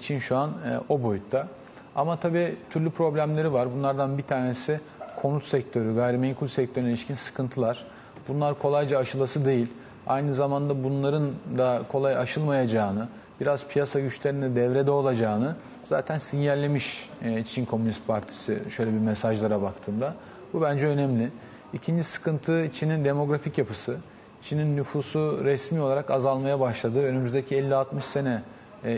Çin 0.00 0.18
şu 0.18 0.36
an 0.36 0.50
e, 0.50 0.78
o 0.88 1.02
boyutta. 1.02 1.48
Ama 1.96 2.16
tabii 2.16 2.56
türlü 2.70 2.90
problemleri 2.90 3.52
var. 3.52 3.68
Bunlardan 3.74 4.18
bir 4.18 4.22
tanesi 4.22 4.80
konut 5.22 5.44
sektörü, 5.44 5.94
gayrimenkul 5.94 6.46
sektörüne 6.46 6.88
ilişkin 6.88 7.14
sıkıntılar. 7.14 7.86
Bunlar 8.28 8.58
kolayca 8.58 8.98
aşılası 8.98 9.44
değil. 9.44 9.68
Aynı 10.06 10.34
zamanda 10.34 10.84
bunların 10.84 11.30
da 11.58 11.82
kolay 11.92 12.16
aşılmayacağını, 12.16 13.08
biraz 13.40 13.66
piyasa 13.66 14.00
güçlerinin 14.00 14.42
de 14.42 14.60
devrede 14.60 14.90
olacağını 14.90 15.56
zaten 15.84 16.18
sinyallemiş 16.18 17.10
e, 17.22 17.44
Çin 17.44 17.64
Komünist 17.64 18.06
Partisi 18.06 18.62
şöyle 18.70 18.92
bir 18.92 18.98
mesajlara 18.98 19.62
baktığımda. 19.62 20.14
Bu 20.52 20.62
bence 20.62 20.86
önemli. 20.86 21.30
İkinci 21.72 22.04
sıkıntı 22.04 22.70
Çin'in 22.72 23.04
demografik 23.04 23.58
yapısı. 23.58 23.96
Çin'in 24.42 24.76
nüfusu 24.76 25.40
resmi 25.44 25.80
olarak 25.80 26.10
azalmaya 26.10 26.60
başladı. 26.60 27.02
Önümüzdeki 27.02 27.56
50-60 27.56 28.00
sene 28.00 28.30
e, 28.30 28.42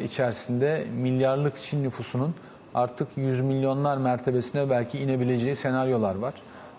içerisinde 0.05 0.87
milyarlık 0.97 1.59
Çin 1.59 1.85
nüfusunun 1.85 2.35
artık 2.75 3.09
100 3.17 3.41
milyonlar 3.41 3.97
mertebesine 3.97 4.71
belki 4.71 4.99
inebileceği 4.99 5.57
senaryolar 5.57 6.15
var. 6.15 6.35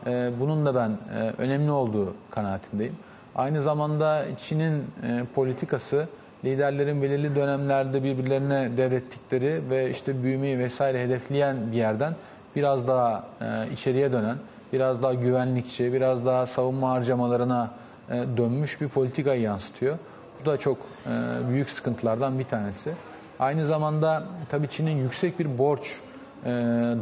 E, 0.08 0.32
Bunun 0.40 0.66
da 0.66 0.76
ben 0.76 0.90
e, 0.90 1.34
önemli 1.38 1.72
olduğu 1.72 2.14
kanaatindeyim. 2.32 2.96
Aynı 3.36 3.62
zamanda 3.62 4.26
Çin'in 4.42 4.78
e, 5.04 5.24
politikası 5.36 6.08
liderlerin 6.46 7.02
belirli 7.02 7.36
dönemlerde 7.36 8.04
birbirlerine 8.04 8.78
devrettikleri 8.78 9.62
ve 9.70 9.90
işte 9.90 10.24
büyümeyi 10.24 10.60
vesaire 10.60 11.04
hedefleyen 11.04 11.72
bir 11.72 11.78
yerden 11.78 12.14
biraz 12.56 12.88
daha 12.88 13.24
e, 13.42 13.72
içeriye 13.74 14.12
dönen, 14.12 14.38
biraz 14.74 15.04
daha 15.04 15.14
güvenlikçi, 15.14 15.94
biraz 15.94 16.26
daha 16.26 16.46
savunma 16.48 16.90
harcamalarına 16.90 17.72
e, 18.10 18.24
dönmüş 18.38 18.82
bir 18.82 18.90
politikayı 18.90 19.42
yansıtıyor. 19.42 19.98
Bu 20.46 20.50
da 20.50 20.58
çok 20.58 20.78
e, 20.78 21.10
büyük 21.50 21.70
sıkıntılardan 21.70 22.40
bir 22.40 22.44
tanesi. 22.44 22.94
Aynı 23.40 23.66
zamanda 23.66 24.24
tabii 24.50 24.68
Çin'in 24.68 24.98
yüksek 24.98 25.40
bir 25.40 25.58
borç 25.58 26.00
e, 26.46 26.50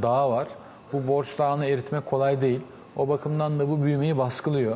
dağı 0.01 0.29
var. 0.29 0.47
Bu 0.93 1.07
borç 1.07 1.37
dağını 1.39 1.65
eritmek 1.65 2.05
kolay 2.05 2.41
değil. 2.41 2.61
O 2.95 3.09
bakımdan 3.09 3.59
da 3.59 3.69
bu 3.69 3.83
büyümeyi 3.83 4.17
baskılıyor. 4.17 4.75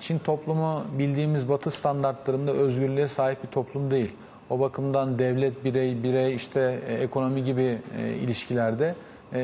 Çin 0.00 0.18
toplumu 0.18 0.84
bildiğimiz 0.98 1.48
batı 1.48 1.70
standartlarında 1.70 2.52
özgürlüğe 2.52 3.08
sahip 3.08 3.42
bir 3.42 3.48
toplum 3.48 3.90
değil. 3.90 4.12
O 4.50 4.60
bakımdan 4.60 5.18
devlet, 5.18 5.64
birey, 5.64 6.02
birey, 6.02 6.34
işte 6.34 6.80
e, 6.88 6.94
ekonomi 6.94 7.44
gibi 7.44 7.78
e, 7.98 8.08
ilişkilerde 8.08 8.94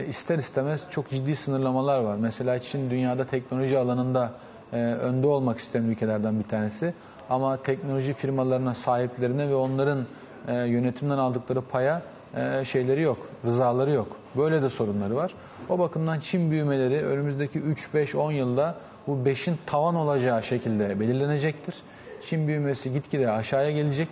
ister 0.09 0.39
istemez 0.39 0.87
çok 0.91 1.11
ciddi 1.11 1.37
sınırlamalar 1.37 2.01
var. 2.01 2.16
Mesela 2.16 2.59
Çin 2.59 2.91
dünyada 2.91 3.27
teknoloji 3.27 3.79
alanında 3.79 4.33
önde 4.73 5.27
olmak 5.27 5.59
isteyen 5.59 5.85
ülkelerden 5.85 6.39
bir 6.39 6.45
tanesi. 6.45 6.95
Ama 7.33 7.57
teknoloji 7.57 8.14
firmalarına, 8.14 8.74
sahiplerine 8.74 9.49
ve 9.49 9.55
onların 9.55 10.07
e, 10.49 10.55
yönetimden 10.55 11.18
aldıkları 11.18 11.62
paya 11.62 12.03
e, 12.37 12.64
şeyleri 12.64 13.01
yok, 13.03 13.18
rızaları 13.45 13.91
yok. 13.91 14.16
Böyle 14.37 14.62
de 14.62 14.70
sorunları 14.70 15.16
var. 15.16 15.35
O 15.68 15.78
bakımdan 15.78 16.20
Çin 16.20 16.51
büyümeleri 16.51 17.07
önümüzdeki 17.07 17.59
3, 17.59 17.95
5, 17.95 18.14
10 18.14 18.33
yılda 18.33 18.74
bu 19.07 19.12
5'in 19.12 19.59
tavan 19.66 19.95
olacağı 19.95 20.43
şekilde 20.43 21.01
belirlenecektir. 21.01 21.74
Çin 22.22 22.49
büyümesi 22.49 22.93
gitgide 22.93 23.30
aşağıya 23.30 23.70
gelecek. 23.70 24.09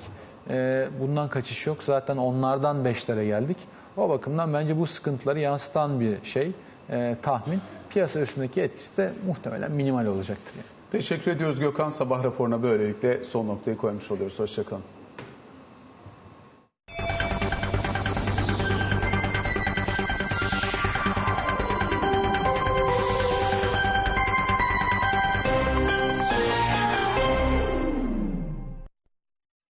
E, 0.50 0.88
bundan 1.00 1.28
kaçış 1.28 1.66
yok. 1.66 1.82
Zaten 1.82 2.16
onlardan 2.16 2.84
5'lere 2.84 3.26
geldik. 3.26 3.56
O 3.96 4.08
bakımdan 4.08 4.54
bence 4.54 4.78
bu 4.78 4.86
sıkıntıları 4.86 5.38
yansıtan 5.40 6.00
bir 6.00 6.24
şey, 6.24 6.52
e, 6.90 7.16
tahmin. 7.22 7.60
Piyasa 7.90 8.20
üstündeki 8.20 8.60
etkisi 8.60 8.96
de 8.96 9.12
muhtemelen 9.26 9.72
minimal 9.72 10.06
olacaktır. 10.06 10.54
Yani. 10.56 10.79
Teşekkür 10.90 11.30
ediyoruz 11.30 11.60
Gökhan. 11.60 11.90
Sabah 11.90 12.24
raporuna 12.24 12.62
böylelikle 12.62 13.24
son 13.24 13.46
noktayı 13.48 13.76
koymuş 13.76 14.10
oluyoruz. 14.10 14.38
Hoşçakalın. 14.38 14.82